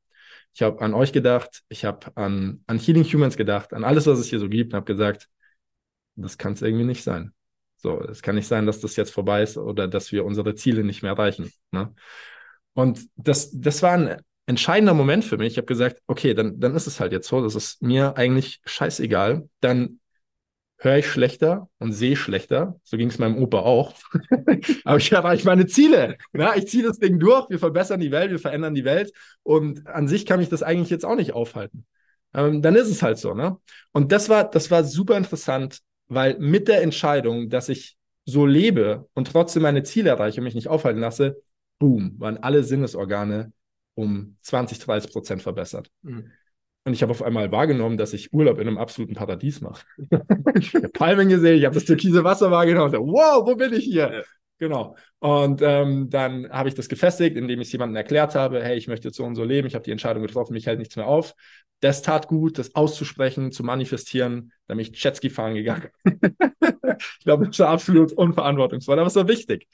Ich 0.53 0.61
habe 0.61 0.81
an 0.81 0.93
euch 0.93 1.11
gedacht, 1.11 1.63
ich 1.67 1.83
habe 1.83 2.15
an, 2.15 2.63
an 2.67 2.79
Healing 2.79 3.03
Humans 3.03 3.37
gedacht, 3.37 3.73
an 3.73 3.83
alles, 3.83 4.07
was 4.07 4.19
es 4.19 4.27
hier 4.27 4.39
so 4.39 4.49
gibt 4.49 4.73
und 4.73 4.77
habe 4.77 4.85
gesagt, 4.85 5.27
das 6.15 6.37
kann 6.37 6.53
es 6.53 6.61
irgendwie 6.61 6.85
nicht 6.85 7.03
sein. 7.03 7.33
So, 7.77 8.01
es 8.01 8.21
kann 8.21 8.35
nicht 8.35 8.47
sein, 8.47 8.65
dass 8.65 8.79
das 8.79 8.95
jetzt 8.95 9.11
vorbei 9.11 9.43
ist 9.43 9.57
oder 9.57 9.87
dass 9.87 10.11
wir 10.11 10.23
unsere 10.23 10.55
Ziele 10.55 10.83
nicht 10.83 11.01
mehr 11.01 11.11
erreichen. 11.11 11.51
Ne? 11.71 11.93
Und 12.73 13.07
das, 13.15 13.51
das 13.53 13.81
war 13.81 13.93
ein 13.93 14.21
entscheidender 14.45 14.93
Moment 14.93 15.25
für 15.25 15.37
mich. 15.37 15.53
Ich 15.53 15.57
habe 15.57 15.65
gesagt, 15.65 16.01
okay, 16.07 16.33
dann, 16.33 16.59
dann 16.59 16.75
ist 16.75 16.87
es 16.87 16.99
halt 16.99 17.11
jetzt 17.11 17.27
so, 17.27 17.41
das 17.43 17.55
ist 17.55 17.81
mir 17.81 18.15
eigentlich 18.15 18.61
scheißegal. 18.65 19.49
Dann 19.59 19.99
höre 20.83 20.97
ich 20.97 21.07
schlechter 21.07 21.69
und 21.79 21.93
sehe 21.93 22.15
schlechter. 22.17 22.79
So 22.83 22.97
ging 22.97 23.07
es 23.09 23.17
meinem 23.17 23.41
Opa 23.41 23.59
auch. 23.59 23.93
Aber 24.83 24.97
ich 24.97 25.11
erreiche 25.11 25.45
meine 25.45 25.65
Ziele. 25.65 26.17
Ja, 26.33 26.55
ich 26.55 26.67
ziehe 26.67 26.83
das 26.83 26.99
Ding 26.99 27.19
durch, 27.19 27.49
wir 27.49 27.59
verbessern 27.59 28.01
die 28.01 28.11
Welt, 28.11 28.31
wir 28.31 28.39
verändern 28.39 28.75
die 28.75 28.83
Welt. 28.83 29.13
Und 29.43 29.87
an 29.87 30.09
sich 30.09 30.25
kann 30.25 30.41
ich 30.41 30.49
das 30.49 30.61
eigentlich 30.61 30.89
jetzt 30.89 31.05
auch 31.05 31.15
nicht 31.15 31.31
aufhalten. 31.31 31.85
Ähm, 32.33 32.61
dann 32.61 32.75
ist 32.75 32.89
es 32.89 33.01
halt 33.01 33.17
so. 33.17 33.33
Ne? 33.33 33.57
Und 33.93 34.11
das 34.11 34.27
war, 34.27 34.49
das 34.49 34.71
war 34.71 34.83
super 34.83 35.15
interessant, 35.15 35.79
weil 36.07 36.37
mit 36.39 36.67
der 36.67 36.81
Entscheidung, 36.81 37.49
dass 37.49 37.69
ich 37.69 37.95
so 38.25 38.45
lebe 38.45 39.07
und 39.13 39.31
trotzdem 39.31 39.63
meine 39.63 39.83
Ziele 39.83 40.09
erreiche 40.09 40.41
und 40.41 40.45
mich 40.45 40.55
nicht 40.55 40.67
aufhalten 40.67 40.99
lasse, 40.99 41.41
boom, 41.79 42.19
waren 42.19 42.37
alle 42.37 42.63
Sinnesorgane 42.63 43.53
um 43.95 44.35
20, 44.41 44.79
30 44.79 45.11
Prozent 45.11 45.41
verbessert. 45.41 45.89
Mhm. 46.01 46.31
Und 46.85 46.93
ich 46.93 47.01
habe 47.01 47.11
auf 47.11 47.23
einmal 47.23 47.51
wahrgenommen, 47.51 47.97
dass 47.97 48.13
ich 48.13 48.33
Urlaub 48.33 48.59
in 48.59 48.67
einem 48.67 48.77
absoluten 48.77 49.15
Paradies 49.15 49.61
mache. 49.61 49.85
ich 50.59 50.73
habe 50.73 50.89
Palmen 50.89 51.29
gesehen, 51.29 51.57
ich 51.57 51.65
habe 51.65 51.75
das 51.75 51.85
türkise 51.85 52.23
Wasser 52.23 52.51
wahrgenommen. 52.51 52.93
Und 52.93 53.07
so, 53.07 53.13
wow, 53.13 53.45
wo 53.45 53.55
bin 53.55 53.73
ich 53.73 53.85
hier? 53.85 54.23
Genau. 54.59 54.95
Und 55.19 55.61
ähm, 55.61 56.09
dann 56.09 56.49
habe 56.49 56.69
ich 56.69 56.75
das 56.75 56.89
gefestigt, 56.89 57.37
indem 57.37 57.61
ich 57.61 57.67
es 57.67 57.71
jemandem 57.71 57.95
erklärt 57.95 58.35
habe, 58.35 58.63
hey, 58.63 58.77
ich 58.77 58.87
möchte 58.87 59.11
so 59.11 59.23
und 59.23 59.35
so 59.35 59.43
leben, 59.43 59.67
ich 59.67 59.75
habe 59.75 59.83
die 59.83 59.91
Entscheidung 59.91 60.23
getroffen, 60.23 60.53
mich 60.53 60.67
hält 60.67 60.79
nichts 60.79 60.95
mehr 60.95 61.07
auf. 61.07 61.33
Das 61.79 62.01
tat 62.01 62.27
gut, 62.27 62.57
das 62.57 62.75
auszusprechen, 62.75 63.51
zu 63.51 63.63
manifestieren. 63.63 64.51
Dann 64.67 64.77
bin 64.77 64.85
ich 64.85 65.03
Jetski 65.03 65.29
fahren 65.29 65.55
gegangen. 65.55 65.89
ich 66.05 67.23
glaube, 67.23 67.47
das 67.47 67.59
war 67.59 67.69
absolut 67.69 68.13
unverantwortungsvoll, 68.13 68.99
aber 68.99 69.07
es 69.07 69.15
war 69.15 69.27
wichtig. 69.27 69.67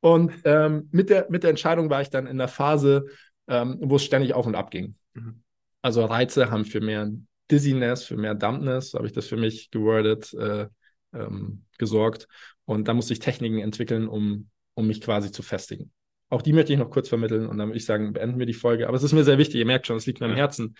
Und 0.00 0.32
ähm, 0.44 0.88
mit, 0.92 1.10
der, 1.10 1.26
mit 1.28 1.42
der 1.42 1.50
Entscheidung 1.50 1.90
war 1.90 2.00
ich 2.00 2.10
dann 2.10 2.26
in 2.26 2.38
der 2.38 2.48
Phase, 2.48 3.06
ähm, 3.48 3.78
wo 3.80 3.96
es 3.96 4.04
ständig 4.04 4.34
auf 4.34 4.46
und 4.46 4.54
ab 4.54 4.70
ging. 4.70 4.94
Mhm. 5.14 5.42
Also 5.82 6.04
Reize 6.04 6.50
haben 6.50 6.64
für 6.64 6.80
mehr 6.80 7.10
Dizziness, 7.50 8.04
für 8.04 8.16
mehr 8.16 8.34
Dumpness, 8.34 8.90
so 8.90 8.98
habe 8.98 9.06
ich 9.06 9.12
das 9.12 9.26
für 9.26 9.36
mich 9.36 9.70
gewordet, 9.70 10.32
äh, 10.34 10.66
ähm, 11.12 11.64
gesorgt. 11.78 12.28
Und 12.64 12.88
da 12.88 12.94
musste 12.94 13.12
ich 13.12 13.20
Techniken 13.20 13.58
entwickeln, 13.58 14.08
um, 14.08 14.50
um 14.74 14.86
mich 14.86 15.00
quasi 15.00 15.32
zu 15.32 15.42
festigen. 15.42 15.90
Auch 16.30 16.42
die 16.42 16.52
möchte 16.52 16.72
ich 16.72 16.78
noch 16.78 16.90
kurz 16.90 17.08
vermitteln 17.08 17.46
und 17.46 17.56
dann 17.56 17.68
würde 17.68 17.78
ich 17.78 17.86
sagen, 17.86 18.12
beenden 18.12 18.38
wir 18.38 18.46
die 18.46 18.52
Folge. 18.52 18.86
Aber 18.86 18.96
es 18.96 19.02
ist 19.02 19.12
mir 19.12 19.24
sehr 19.24 19.38
wichtig, 19.38 19.56
ihr 19.56 19.66
merkt 19.66 19.86
schon, 19.86 19.96
es 19.96 20.04
liegt 20.04 20.20
mir 20.20 20.26
am 20.26 20.34
Herzen. 20.34 20.76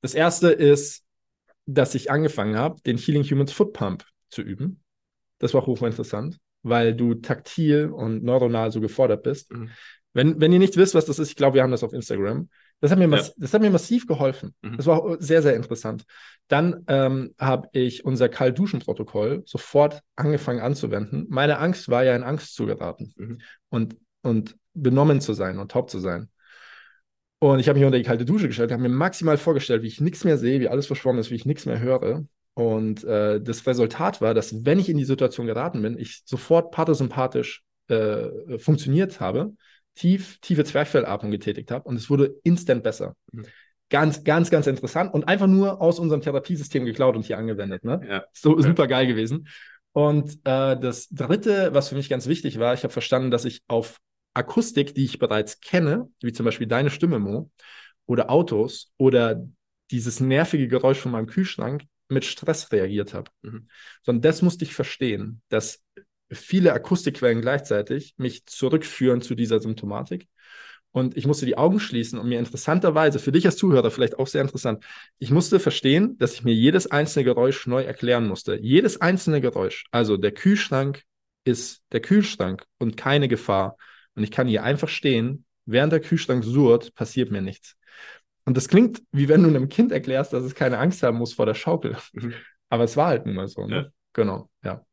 Das 0.00 0.14
erste 0.14 0.48
ist, 0.48 1.04
dass 1.66 1.96
ich 1.96 2.10
angefangen 2.10 2.56
habe, 2.56 2.80
den 2.82 2.96
Healing 2.96 3.24
Humans 3.24 3.52
Foot 3.52 3.72
Pump 3.72 4.04
zu 4.30 4.42
üben. 4.42 4.84
Das 5.38 5.52
war 5.54 5.66
hochinteressant, 5.66 6.38
weil 6.62 6.94
du 6.94 7.14
taktil 7.14 7.86
und 7.86 8.22
neuronal 8.22 8.70
so 8.70 8.80
gefordert 8.80 9.24
bist. 9.24 9.52
Mhm. 9.52 9.70
Wenn, 10.12 10.40
wenn 10.40 10.52
ihr 10.52 10.60
nicht 10.60 10.76
wisst, 10.76 10.94
was 10.94 11.06
das 11.06 11.18
ist, 11.18 11.30
ich 11.30 11.36
glaube, 11.36 11.56
wir 11.56 11.62
haben 11.62 11.72
das 11.72 11.82
auf 11.82 11.92
Instagram. 11.92 12.48
Das 12.80 12.90
hat 12.90 12.98
mir, 12.98 13.08
ja. 13.08 13.24
das 13.36 13.54
hat 13.54 13.62
mir 13.62 13.70
massiv 13.70 14.06
geholfen. 14.06 14.54
Mhm. 14.60 14.76
Das 14.76 14.86
war 14.86 15.16
sehr, 15.18 15.42
sehr 15.42 15.56
interessant. 15.56 16.04
Dann 16.48 16.84
ähm, 16.88 17.34
habe 17.38 17.68
ich 17.72 18.04
unser 18.04 18.28
Kalt-Duschen-Protokoll 18.28 19.42
sofort 19.46 20.02
angefangen 20.14 20.60
anzuwenden. 20.60 21.26
Meine 21.28 21.58
Angst 21.58 21.88
war 21.88 22.04
ja 22.04 22.14
in 22.14 22.22
Angst 22.22 22.54
zu 22.54 22.66
geraten 22.66 23.12
mhm. 23.16 23.38
und, 23.70 23.96
und 24.22 24.56
benommen 24.74 25.20
zu 25.20 25.32
sein 25.32 25.58
und 25.58 25.70
taub 25.70 25.90
zu 25.90 25.98
sein. 26.00 26.28
Und 27.38 27.60
ich 27.60 27.68
habe 27.68 27.78
mich 27.78 27.86
unter 27.86 27.98
die 27.98 28.04
kalte 28.04 28.24
Dusche 28.24 28.48
gestellt, 28.48 28.72
habe 28.72 28.82
mir 28.82 28.88
maximal 28.88 29.36
vorgestellt, 29.36 29.82
wie 29.82 29.88
ich 29.88 30.00
nichts 30.00 30.24
mehr 30.24 30.38
sehe, 30.38 30.60
wie 30.60 30.68
alles 30.68 30.86
verschwommen 30.86 31.20
ist, 31.20 31.30
wie 31.30 31.34
ich 31.34 31.46
nichts 31.46 31.66
mehr 31.66 31.80
höre. 31.80 32.24
Und 32.54 33.04
äh, 33.04 33.40
das 33.40 33.66
Resultat 33.66 34.20
war, 34.20 34.32
dass 34.32 34.64
wenn 34.64 34.78
ich 34.78 34.88
in 34.88 34.96
die 34.96 35.04
Situation 35.04 35.46
geraten 35.46 35.82
bin, 35.82 35.98
ich 35.98 36.22
sofort 36.24 36.70
parasympathisch 36.70 37.62
äh, 37.88 38.58
funktioniert 38.58 39.20
habe 39.20 39.52
tief, 39.96 40.38
tiefe 40.40 40.64
Zwerchfellatmung 40.64 41.32
getätigt 41.32 41.70
habe 41.72 41.88
und 41.88 41.96
es 41.96 42.08
wurde 42.08 42.36
instant 42.44 42.84
besser. 42.84 43.16
Mhm. 43.32 43.46
Ganz, 43.88 44.24
ganz, 44.24 44.50
ganz 44.50 44.66
interessant 44.66 45.14
und 45.14 45.28
einfach 45.28 45.46
nur 45.46 45.80
aus 45.80 45.98
unserem 45.98 46.20
Therapiesystem 46.20 46.84
geklaut 46.84 47.16
und 47.16 47.24
hier 47.24 47.38
angewendet. 47.38 47.84
Ne? 47.84 48.00
Ja. 48.08 48.24
So 48.32 48.60
super 48.60 48.88
geil 48.88 49.06
gewesen. 49.06 49.48
Und 49.92 50.32
äh, 50.44 50.78
das 50.78 51.08
Dritte, 51.08 51.72
was 51.72 51.88
für 51.88 51.94
mich 51.94 52.08
ganz 52.08 52.26
wichtig 52.26 52.58
war, 52.58 52.74
ich 52.74 52.82
habe 52.82 52.92
verstanden, 52.92 53.30
dass 53.30 53.44
ich 53.44 53.62
auf 53.68 53.98
Akustik, 54.34 54.94
die 54.94 55.04
ich 55.04 55.18
bereits 55.18 55.60
kenne, 55.60 56.10
wie 56.20 56.32
zum 56.32 56.44
Beispiel 56.44 56.66
deine 56.66 56.90
Stimme, 56.90 57.18
Mo, 57.18 57.50
oder 58.06 58.28
Autos 58.28 58.92
oder 58.98 59.46
dieses 59.90 60.20
nervige 60.20 60.68
Geräusch 60.68 60.98
von 60.98 61.12
meinem 61.12 61.26
Kühlschrank 61.26 61.84
mit 62.08 62.24
Stress 62.24 62.72
reagiert 62.72 63.14
habe. 63.14 63.30
Mhm. 63.42 63.68
Sondern 64.02 64.22
das 64.22 64.42
musste 64.42 64.64
ich 64.64 64.74
verstehen, 64.74 65.42
dass 65.48 65.82
viele 66.30 66.72
Akustikquellen 66.72 67.40
gleichzeitig 67.40 68.14
mich 68.16 68.46
zurückführen 68.46 69.20
zu 69.20 69.34
dieser 69.34 69.60
Symptomatik. 69.60 70.28
Und 70.92 71.16
ich 71.16 71.26
musste 71.26 71.44
die 71.44 71.58
Augen 71.58 71.78
schließen 71.78 72.18
und 72.18 72.28
mir 72.28 72.38
interessanterweise, 72.38 73.18
für 73.18 73.32
dich 73.32 73.44
als 73.44 73.56
Zuhörer 73.56 73.90
vielleicht 73.90 74.18
auch 74.18 74.26
sehr 74.26 74.40
interessant, 74.40 74.82
ich 75.18 75.30
musste 75.30 75.60
verstehen, 75.60 76.16
dass 76.16 76.32
ich 76.32 76.42
mir 76.42 76.54
jedes 76.54 76.90
einzelne 76.90 77.24
Geräusch 77.24 77.66
neu 77.66 77.82
erklären 77.82 78.26
musste. 78.26 78.56
Jedes 78.56 79.00
einzelne 79.00 79.42
Geräusch. 79.42 79.84
Also 79.90 80.16
der 80.16 80.32
Kühlschrank 80.32 81.02
ist 81.44 81.82
der 81.92 82.00
Kühlschrank 82.00 82.64
und 82.78 82.96
keine 82.96 83.28
Gefahr. 83.28 83.76
Und 84.14 84.22
ich 84.22 84.30
kann 84.30 84.48
hier 84.48 84.64
einfach 84.64 84.88
stehen, 84.88 85.44
während 85.66 85.92
der 85.92 86.00
Kühlschrank 86.00 86.44
surrt, 86.44 86.94
passiert 86.94 87.30
mir 87.30 87.42
nichts. 87.42 87.76
Und 88.46 88.56
das 88.56 88.68
klingt, 88.68 89.02
wie 89.12 89.28
wenn 89.28 89.42
du 89.42 89.48
einem 89.48 89.68
Kind 89.68 89.92
erklärst, 89.92 90.32
dass 90.32 90.44
es 90.44 90.54
keine 90.54 90.78
Angst 90.78 91.02
haben 91.02 91.18
muss 91.18 91.34
vor 91.34 91.46
der 91.46 91.54
Schaukel. 91.54 91.96
Mhm. 92.14 92.32
Aber 92.70 92.84
es 92.84 92.96
war 92.96 93.08
halt 93.08 93.26
nun 93.26 93.34
mal 93.34 93.48
so. 93.48 93.66
Ne? 93.66 93.76
Ja. 93.76 93.86
Genau, 94.12 94.48
ja. 94.64 94.84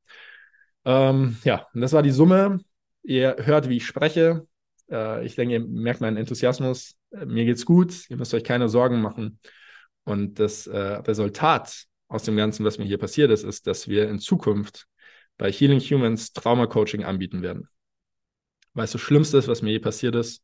Ähm, 0.85 1.37
ja, 1.43 1.67
und 1.73 1.81
das 1.81 1.93
war 1.93 2.03
die 2.03 2.11
Summe. 2.11 2.59
Ihr 3.03 3.35
hört, 3.39 3.69
wie 3.69 3.77
ich 3.77 3.85
spreche. 3.85 4.47
Äh, 4.89 5.25
ich 5.25 5.35
denke, 5.35 5.55
ihr 5.55 5.59
merkt 5.59 6.01
meinen 6.01 6.17
Enthusiasmus. 6.17 6.95
Äh, 7.11 7.25
mir 7.25 7.45
geht's 7.45 7.65
gut. 7.65 8.09
Ihr 8.09 8.17
müsst 8.17 8.33
euch 8.33 8.43
keine 8.43 8.69
Sorgen 8.69 9.01
machen. 9.01 9.39
Und 10.03 10.39
das 10.39 10.67
äh, 10.67 10.77
Resultat 10.77 11.85
aus 12.07 12.23
dem 12.23 12.35
Ganzen, 12.35 12.65
was 12.65 12.77
mir 12.77 12.85
hier 12.85 12.97
passiert 12.97 13.31
ist, 13.31 13.43
ist, 13.43 13.67
dass 13.67 13.87
wir 13.87 14.09
in 14.09 14.19
Zukunft 14.19 14.87
bei 15.37 15.51
Healing 15.51 15.79
Humans 15.79 16.33
Trauma 16.33 16.67
Coaching 16.67 17.03
anbieten 17.03 17.41
werden. 17.41 17.67
Weil 18.73 18.85
es 18.85 18.91
das 18.91 19.01
Schlimmste 19.01 19.37
ist, 19.37 19.47
was 19.47 19.61
mir 19.61 19.71
je 19.71 19.79
passiert 19.79 20.15
ist. 20.15 20.43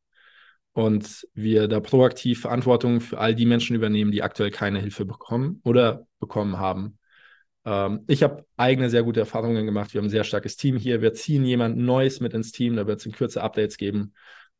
Und 0.73 1.28
wir 1.34 1.67
da 1.67 1.80
proaktiv 1.80 2.41
Verantwortung 2.41 3.02
für 3.02 3.17
all 3.17 3.34
die 3.36 3.47
Menschen 3.47 3.75
übernehmen, 3.75 4.12
die 4.12 4.21
aktuell 4.21 4.52
keine 4.52 4.80
Hilfe 4.80 5.04
bekommen 5.04 5.62
oder 5.63 6.08
bekommen 6.19 6.58
haben. 6.60 6.99
Ähm, 7.65 8.04
ich 8.08 8.24
habe 8.24 8.45
eigene 8.58 8.89
sehr 8.89 9.04
gute 9.04 9.19
Erfahrungen 9.19 9.65
gemacht. 9.65 9.93
Wir 9.93 10.00
haben 10.00 10.08
ein 10.08 10.12
sehr 10.12 10.24
starkes 10.24 10.56
Team 10.56 10.78
hier. 10.78 11.02
Wir 11.02 11.13
ziehen 11.13 11.45
jemand 11.45 11.78
Neues 11.78 12.19
mit 12.19 12.34
ins 12.34 12.52
Team. 12.52 12.76
Da 12.76 12.88
wird 12.88 13.00
es 13.00 13.06
in 13.06 13.12
Kürze 13.12 13.41
Updates 13.43 13.78
geben. 13.78 14.13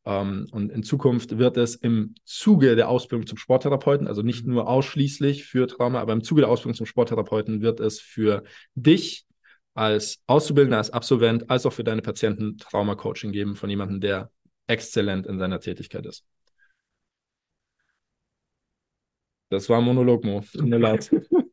Ähm, 0.06 0.48
und 0.52 0.72
in 0.72 0.84
Zukunft 0.84 1.38
wird 1.38 1.58
es 1.58 1.76
im 1.76 2.16
Zuge 2.24 2.76
der 2.76 2.90
Ausbildung 2.90 3.28
zum 3.28 3.38
Sporttherapeuten, 3.38 4.08
also 4.08 4.22
nicht 4.22 4.46
nur 4.46 4.68
ausschließlich 4.68 5.46
für 5.46 5.68
Trauma, 5.68 6.00
aber 6.00 6.14
im 6.14 6.24
Zuge 6.24 6.42
der 6.42 6.50
Ausbildung 6.50 6.76
zum 6.76 6.86
Sporttherapeuten 6.86 7.62
wird 7.62 7.80
es 7.80 8.00
für 8.00 8.44
dich 8.76 9.26
als 9.74 10.22
Auszubildender, 10.28 10.78
als 10.78 10.90
Absolvent, 10.90 11.50
als 11.50 11.66
auch 11.66 11.74
für 11.74 11.84
deine 11.84 12.02
Patienten 12.02 12.58
Trauma-Coaching 12.58 13.32
geben 13.32 13.56
von 13.56 13.70
jemandem, 13.70 14.02
der 14.02 14.32
exzellent 14.68 15.26
in 15.28 15.40
seiner 15.40 15.60
Tätigkeit 15.60 16.06
ist. 16.06 16.26
Das 19.50 19.68
war 19.70 19.82
Monolog, 19.82 20.24
Mo. 20.24 20.44
Tut 20.52 20.66
mir 20.66 20.78
leid. 20.78 21.12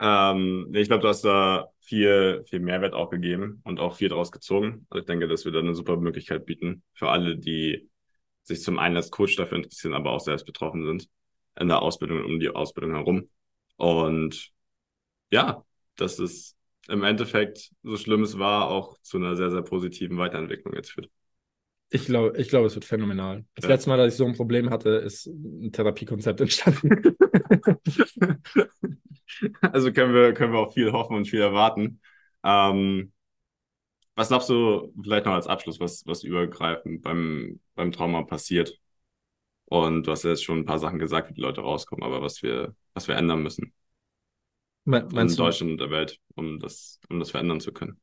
Ähm, 0.00 0.70
ich 0.74 0.88
glaube, 0.88 1.02
du 1.02 1.08
hast 1.08 1.24
da 1.24 1.68
viel, 1.80 2.44
viel 2.48 2.60
Mehrwert 2.60 2.94
auch 2.94 3.10
gegeben 3.10 3.60
und 3.64 3.80
auch 3.80 3.96
viel 3.96 4.08
daraus 4.08 4.32
gezogen. 4.32 4.86
Also 4.90 5.00
ich 5.00 5.06
denke, 5.06 5.28
dass 5.28 5.44
wir 5.44 5.52
da 5.52 5.60
eine 5.60 5.74
super 5.74 5.96
Möglichkeit 5.96 6.46
bieten 6.46 6.82
für 6.94 7.10
alle, 7.10 7.36
die 7.36 7.88
sich 8.42 8.62
zum 8.62 8.78
einen 8.78 8.96
als 8.96 9.10
Coach 9.10 9.36
dafür 9.36 9.58
interessieren, 9.58 9.94
aber 9.94 10.12
auch 10.12 10.20
selbst 10.20 10.46
betroffen 10.46 10.84
sind 10.84 11.08
in 11.58 11.68
der 11.68 11.82
Ausbildung 11.82 12.18
und 12.18 12.24
um 12.26 12.40
die 12.40 12.50
Ausbildung 12.50 12.94
herum. 12.94 13.28
Und 13.76 14.50
ja, 15.30 15.64
dass 15.96 16.18
es 16.18 16.56
im 16.88 17.02
Endeffekt, 17.02 17.70
so 17.82 17.96
schlimm 17.96 18.22
es 18.22 18.38
war, 18.38 18.68
auch 18.68 18.98
zu 19.02 19.16
einer 19.16 19.36
sehr, 19.36 19.50
sehr 19.50 19.62
positiven 19.62 20.18
Weiterentwicklung 20.18 20.74
jetzt 20.74 20.92
führt. 20.92 21.10
Ich 21.94 22.06
glaube, 22.06 22.36
ich 22.38 22.48
glaube, 22.48 22.66
es 22.66 22.74
wird 22.74 22.84
phänomenal. 22.84 23.44
Das 23.54 23.66
ja. 23.66 23.68
letzte 23.68 23.88
Mal, 23.88 23.96
dass 23.98 24.12
ich 24.12 24.18
so 24.18 24.26
ein 24.26 24.34
Problem 24.34 24.68
hatte, 24.70 24.90
ist 24.90 25.26
ein 25.26 25.70
Therapiekonzept 25.70 26.40
entstanden. 26.40 26.90
also 29.60 29.92
können 29.92 30.12
wir, 30.12 30.34
können 30.34 30.52
wir 30.52 30.58
auch 30.58 30.72
viel 30.74 30.90
hoffen 30.90 31.14
und 31.14 31.28
viel 31.28 31.40
erwarten. 31.40 32.00
Ähm, 32.42 33.12
was 34.16 34.26
glaubst 34.26 34.48
du, 34.48 34.92
vielleicht 35.00 35.26
noch 35.26 35.34
als 35.34 35.46
Abschluss, 35.46 35.78
was, 35.78 36.04
was 36.04 36.24
übergreifend 36.24 37.02
beim, 37.02 37.60
beim 37.76 37.92
Trauma 37.92 38.22
passiert? 38.22 38.76
Und 39.66 40.08
du 40.08 40.10
hast 40.10 40.24
ja 40.24 40.30
jetzt 40.30 40.42
schon 40.42 40.58
ein 40.58 40.64
paar 40.64 40.80
Sachen 40.80 40.98
gesagt, 40.98 41.30
wie 41.30 41.34
die 41.34 41.42
Leute 41.42 41.60
rauskommen, 41.60 42.04
aber 42.04 42.20
was 42.22 42.42
wir, 42.42 42.74
was 42.94 43.06
wir 43.06 43.14
ändern 43.14 43.44
müssen. 43.44 43.72
Me 44.84 45.06
in 45.12 45.36
Deutschland 45.36 45.70
und 45.70 45.78
der 45.78 45.90
Welt, 45.90 46.18
um 46.34 46.58
das, 46.58 46.98
um 47.08 47.20
das 47.20 47.30
verändern 47.30 47.60
zu 47.60 47.72
können. 47.72 48.00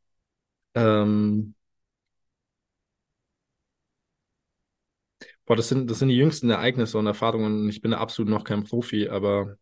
Ähm, 0.76 1.56
boah, 5.46 5.56
das 5.56 5.70
sind, 5.70 5.90
das 5.90 6.00
sind 6.00 6.10
die 6.10 6.18
jüngsten 6.18 6.50
Ereignisse 6.50 6.98
und 6.98 7.08
Erfahrungen. 7.08 7.70
Ich 7.70 7.82
bin 7.82 7.94
absolut 7.94 8.30
noch 8.30 8.44
kein 8.44 8.64
Profi, 8.64 9.10
aber 9.10 9.58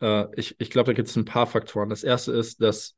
äh, 0.00 0.26
ich 0.36 0.56
ich 0.58 0.70
glaube, 0.70 0.86
da 0.88 0.92
gibt 0.94 1.08
es 1.08 1.16
ein 1.16 1.24
paar 1.24 1.46
Faktoren. 1.46 1.90
Das 1.90 2.04
erste 2.04 2.32
ist, 2.32 2.60
dass 2.62 2.96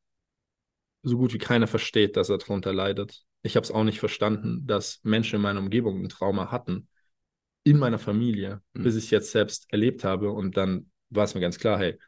so 1.03 1.17
gut 1.17 1.33
wie 1.33 1.39
keiner 1.39 1.67
versteht, 1.67 2.17
dass 2.17 2.29
er 2.29 2.39
darunter 2.39 2.73
leidet. 2.73 3.25
Ich 3.43 3.57
habe 3.57 3.65
es 3.65 3.71
auch 3.71 3.85
nicht 3.85 4.01
verstanden, 4.01 4.67
dass 4.67 5.01
Menschen 5.03 5.37
in 5.37 5.43
meiner 5.43 5.61
Umgebung 5.61 6.03
ein 6.03 6.09
Trauma 6.09 6.51
hatten. 6.51 6.89
In 7.63 7.79
meiner 7.79 7.99
Familie, 7.99 8.63
mhm. 8.73 8.83
bis 8.83 8.97
ich 8.97 9.05
es 9.05 9.11
jetzt 9.11 9.31
selbst 9.33 9.71
erlebt 9.71 10.05
habe. 10.05 10.31
Und 10.31 10.57
dann 10.57 10.91
war 11.11 11.25
es 11.25 11.35
mir 11.35 11.41
ganz 11.41 11.59
klar, 11.59 11.79
hey, 11.79 11.99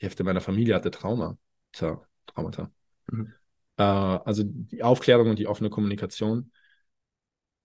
die 0.00 0.06
Hälfte 0.06 0.24
meiner 0.24 0.40
Familie 0.40 0.74
hatte 0.74 0.90
Trauma. 0.90 1.36
Tja, 1.72 2.02
Traumata. 2.26 2.70
Mhm. 3.10 3.32
Äh, 3.76 3.82
also 3.82 4.42
die 4.44 4.82
Aufklärung 4.82 5.30
und 5.30 5.38
die 5.38 5.46
offene 5.46 5.70
Kommunikation. 5.70 6.52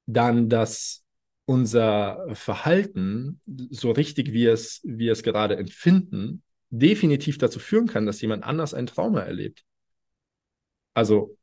Dann, 0.05 0.47
dass 0.47 1.03
unser 1.47 2.27
Verhalten, 2.33 3.39
so 3.45 3.91
richtig 3.91 4.33
wie 4.33 4.45
es, 4.45 4.81
wir 4.83 5.13
es 5.13 5.23
gerade 5.23 5.55
empfinden, 5.55 6.43
definitiv 6.69 7.38
dazu 7.38 7.60
führen 7.60 7.88
kann, 7.88 8.05
dass 8.05 8.19
jemand 8.19 8.43
anders 8.43 8.73
ein 8.73 8.86
Trauma 8.86 9.21
erlebt. 9.21 9.63
Also 10.93 11.38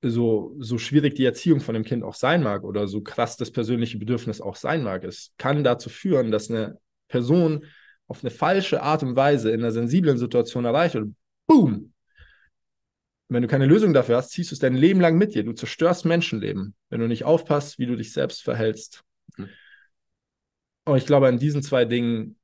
so, 0.00 0.56
so 0.58 0.78
schwierig 0.78 1.14
die 1.14 1.26
Erziehung 1.26 1.60
von 1.60 1.74
dem 1.74 1.84
Kind 1.84 2.04
auch 2.04 2.14
sein 2.14 2.42
mag 2.42 2.64
oder 2.64 2.88
so 2.88 3.02
krass 3.02 3.36
das 3.36 3.50
persönliche 3.50 3.98
Bedürfnis 3.98 4.40
auch 4.40 4.56
sein 4.56 4.82
mag, 4.82 5.04
es 5.04 5.34
kann 5.36 5.62
dazu 5.62 5.90
führen, 5.90 6.30
dass 6.30 6.50
eine 6.50 6.78
Person 7.08 7.66
auf 8.06 8.24
eine 8.24 8.30
falsche 8.30 8.82
Art 8.82 9.02
und 9.02 9.14
Weise 9.14 9.50
in 9.50 9.60
einer 9.60 9.72
sensiblen 9.72 10.16
Situation 10.16 10.64
erreicht 10.64 10.96
und 10.96 11.16
boom. 11.46 11.92
Wenn 13.28 13.42
du 13.42 13.48
keine 13.48 13.66
Lösung 13.66 13.92
dafür 13.92 14.16
hast, 14.16 14.30
ziehst 14.30 14.52
du 14.52 14.54
es 14.54 14.58
dein 14.58 14.74
Leben 14.74 15.02
lang 15.02 15.18
mit 15.18 15.34
dir. 15.34 15.44
Du 15.44 15.52
zerstörst 15.52 16.06
Menschenleben, 16.06 16.74
wenn 16.88 17.00
du 17.00 17.08
nicht 17.08 17.24
aufpasst, 17.24 17.78
wie 17.78 17.84
du 17.84 17.94
dich 17.94 18.14
selbst 18.14 18.42
verhältst. 18.42 19.04
Mhm. 19.38 19.48
Und 20.84 20.96
ich 20.96 21.06
glaube, 21.06 21.28
an 21.28 21.38
diesen 21.38 21.62
zwei 21.62 21.84
Dingen 21.84 22.38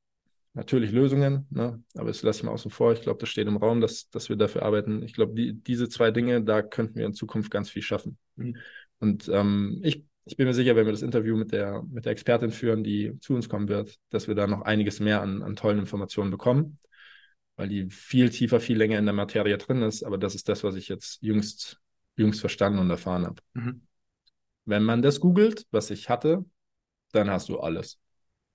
natürlich 0.54 0.92
Lösungen, 0.92 1.46
ne? 1.50 1.82
aber 1.94 2.08
das 2.08 2.22
lasse 2.22 2.38
ich 2.38 2.44
mal 2.44 2.52
außen 2.52 2.70
vor. 2.70 2.92
Ich 2.92 3.02
glaube, 3.02 3.18
das 3.18 3.28
steht 3.28 3.48
im 3.48 3.56
Raum, 3.56 3.80
dass, 3.80 4.08
dass 4.10 4.28
wir 4.28 4.36
dafür 4.36 4.62
arbeiten. 4.62 5.02
Ich 5.02 5.12
glaube, 5.12 5.34
die, 5.34 5.52
diese 5.52 5.88
zwei 5.88 6.10
Dinge, 6.10 6.42
da 6.42 6.62
könnten 6.62 6.94
wir 6.96 7.06
in 7.06 7.14
Zukunft 7.14 7.50
ganz 7.50 7.70
viel 7.70 7.82
schaffen. 7.82 8.18
Mhm. 8.36 8.56
Und 9.00 9.28
ähm, 9.28 9.80
ich, 9.82 10.04
ich 10.24 10.36
bin 10.36 10.46
mir 10.46 10.54
sicher, 10.54 10.76
wenn 10.76 10.86
wir 10.86 10.92
das 10.92 11.02
Interview 11.02 11.36
mit 11.36 11.52
der, 11.52 11.82
mit 11.90 12.04
der 12.04 12.12
Expertin 12.12 12.50
führen, 12.50 12.84
die 12.84 13.18
zu 13.20 13.34
uns 13.34 13.48
kommen 13.48 13.68
wird, 13.68 13.98
dass 14.10 14.28
wir 14.28 14.34
da 14.34 14.46
noch 14.46 14.62
einiges 14.62 15.00
mehr 15.00 15.20
an, 15.20 15.42
an 15.42 15.56
tollen 15.56 15.80
Informationen 15.80 16.30
bekommen, 16.30 16.78
weil 17.56 17.68
die 17.68 17.90
viel 17.90 18.30
tiefer, 18.30 18.60
viel 18.60 18.78
länger 18.78 18.98
in 18.98 19.06
der 19.06 19.14
Materie 19.14 19.58
drin 19.58 19.82
ist. 19.82 20.04
Aber 20.04 20.18
das 20.18 20.34
ist 20.34 20.48
das, 20.48 20.62
was 20.62 20.76
ich 20.76 20.88
jetzt 20.88 21.20
jüngst, 21.20 21.80
jüngst 22.16 22.40
verstanden 22.40 22.78
und 22.78 22.90
erfahren 22.90 23.26
habe. 23.26 23.42
Mhm. 23.54 23.82
Wenn 24.66 24.84
man 24.84 25.02
das 25.02 25.18
googelt, 25.18 25.66
was 25.72 25.90
ich 25.90 26.08
hatte, 26.08 26.44
dann 27.14 27.30
hast 27.30 27.48
du 27.48 27.58
alles. 27.60 27.98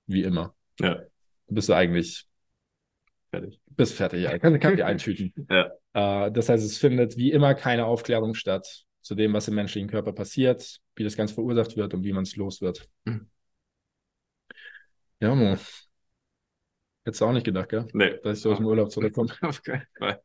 Wie 0.05 0.23
immer. 0.23 0.55
Ja 0.79 0.99
bist 1.49 1.69
du 1.69 1.73
eigentlich 1.73 2.25
fertig. 3.29 3.59
Bist 3.67 3.95
fertig, 3.95 4.23
ja. 4.23 4.37
Kann, 4.37 4.59
kann 4.59 4.75
dir 4.75 4.85
eintüten. 4.85 5.33
ja. 5.49 6.25
Äh, 6.25 6.31
das 6.31 6.49
heißt, 6.49 6.63
es 6.63 6.77
findet 6.77 7.17
wie 7.17 7.31
immer 7.31 7.53
keine 7.55 7.85
Aufklärung 7.85 8.33
statt 8.33 8.85
zu 9.01 9.15
dem, 9.15 9.33
was 9.33 9.47
im 9.47 9.55
menschlichen 9.55 9.89
Körper 9.89 10.13
passiert, 10.13 10.79
wie 10.95 11.03
das 11.03 11.15
Ganze 11.15 11.33
verursacht 11.33 11.75
wird 11.77 11.93
und 11.93 12.03
wie 12.03 12.13
man 12.13 12.23
es 12.23 12.35
los 12.35 12.61
wird. 12.61 12.87
Mhm. 13.05 13.29
Ja, 15.19 15.35
Mo. 15.35 15.57
Hättest 17.05 17.21
du 17.21 17.25
auch 17.25 17.33
nicht 17.33 17.45
gedacht, 17.45 17.69
gell? 17.69 17.87
Nee. 17.93 18.19
Dass 18.23 18.37
ich 18.37 18.43
so 18.43 18.51
aus 18.51 18.57
dem 18.57 18.67
Urlaub 18.67 18.91
zurückkomme. 18.91 19.33
Auf 19.41 19.61
keinen 19.63 19.87
Fall. 19.97 20.21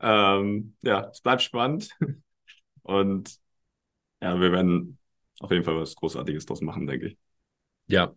ähm, 0.00 0.76
ja, 0.82 1.08
es 1.10 1.20
bleibt 1.20 1.42
spannend. 1.42 1.90
Und 2.82 3.38
ja, 4.20 4.38
wir 4.40 4.52
werden 4.52 4.98
auf 5.40 5.50
jeden 5.50 5.64
Fall 5.64 5.76
was 5.76 5.94
Großartiges 5.94 6.46
draus 6.46 6.60
machen, 6.60 6.86
denke 6.86 7.08
ich. 7.08 7.18
Ja, 7.88 8.14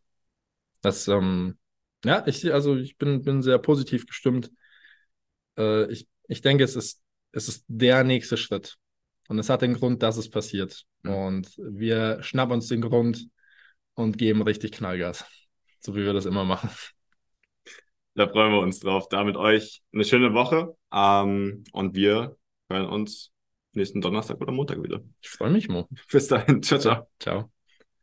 das, 0.82 1.08
ähm, 1.08 1.58
ja, 2.06 2.26
ich, 2.26 2.52
also 2.54 2.76
ich 2.76 2.98
bin, 2.98 3.22
bin 3.22 3.42
sehr 3.42 3.58
positiv 3.58 4.08
gestimmt. 4.08 4.52
Äh, 5.58 5.92
ich, 5.92 6.08
ich 6.28 6.42
denke, 6.42 6.64
es 6.64 6.76
ist, 6.76 7.02
es 7.32 7.48
ist 7.48 7.66
der 7.68 8.04
nächste 8.04 8.38
Schritt. 8.38 8.78
Und 9.28 9.38
es 9.38 9.50
hat 9.50 9.62
den 9.62 9.76
Grund, 9.76 10.02
dass 10.02 10.18
es 10.18 10.30
passiert. 10.30 10.86
Mhm. 11.04 11.14
Und 11.14 11.58
wir 11.58 12.24
schnappen 12.24 12.54
uns 12.56 12.68
den 12.68 12.82
Grund 12.82 13.30
und 13.94 14.18
geben 14.18 14.42
richtig 14.42 14.72
Knallgas. 14.72 15.26
So 15.82 15.96
wie 15.96 16.04
wir 16.04 16.14
das 16.14 16.26
immer 16.26 16.46
machen. 16.46 16.70
Da 18.16 18.28
freuen 18.28 18.52
wir 18.52 18.60
uns 18.60 18.80
drauf. 18.80 19.08
Da 19.08 19.24
mit 19.24 19.38
euch 19.38 19.82
eine 19.94 20.04
schöne 20.04 20.34
Woche. 20.34 20.76
Ähm, 20.92 21.64
und 21.72 21.96
wir 21.96 22.38
hören 22.70 22.88
uns 22.88 23.32
nächsten 23.74 24.02
Donnerstag 24.02 24.42
oder 24.42 24.52
Montag 24.52 24.82
wieder. 24.84 25.02
Ich 25.22 25.30
freue 25.30 25.52
mich, 25.52 25.70
Mo. 25.70 25.88
Bis 26.12 26.28
dahin. 26.28 26.62
Ciao, 26.64 26.80
ciao. 26.80 27.08
Ciao. 27.20 27.52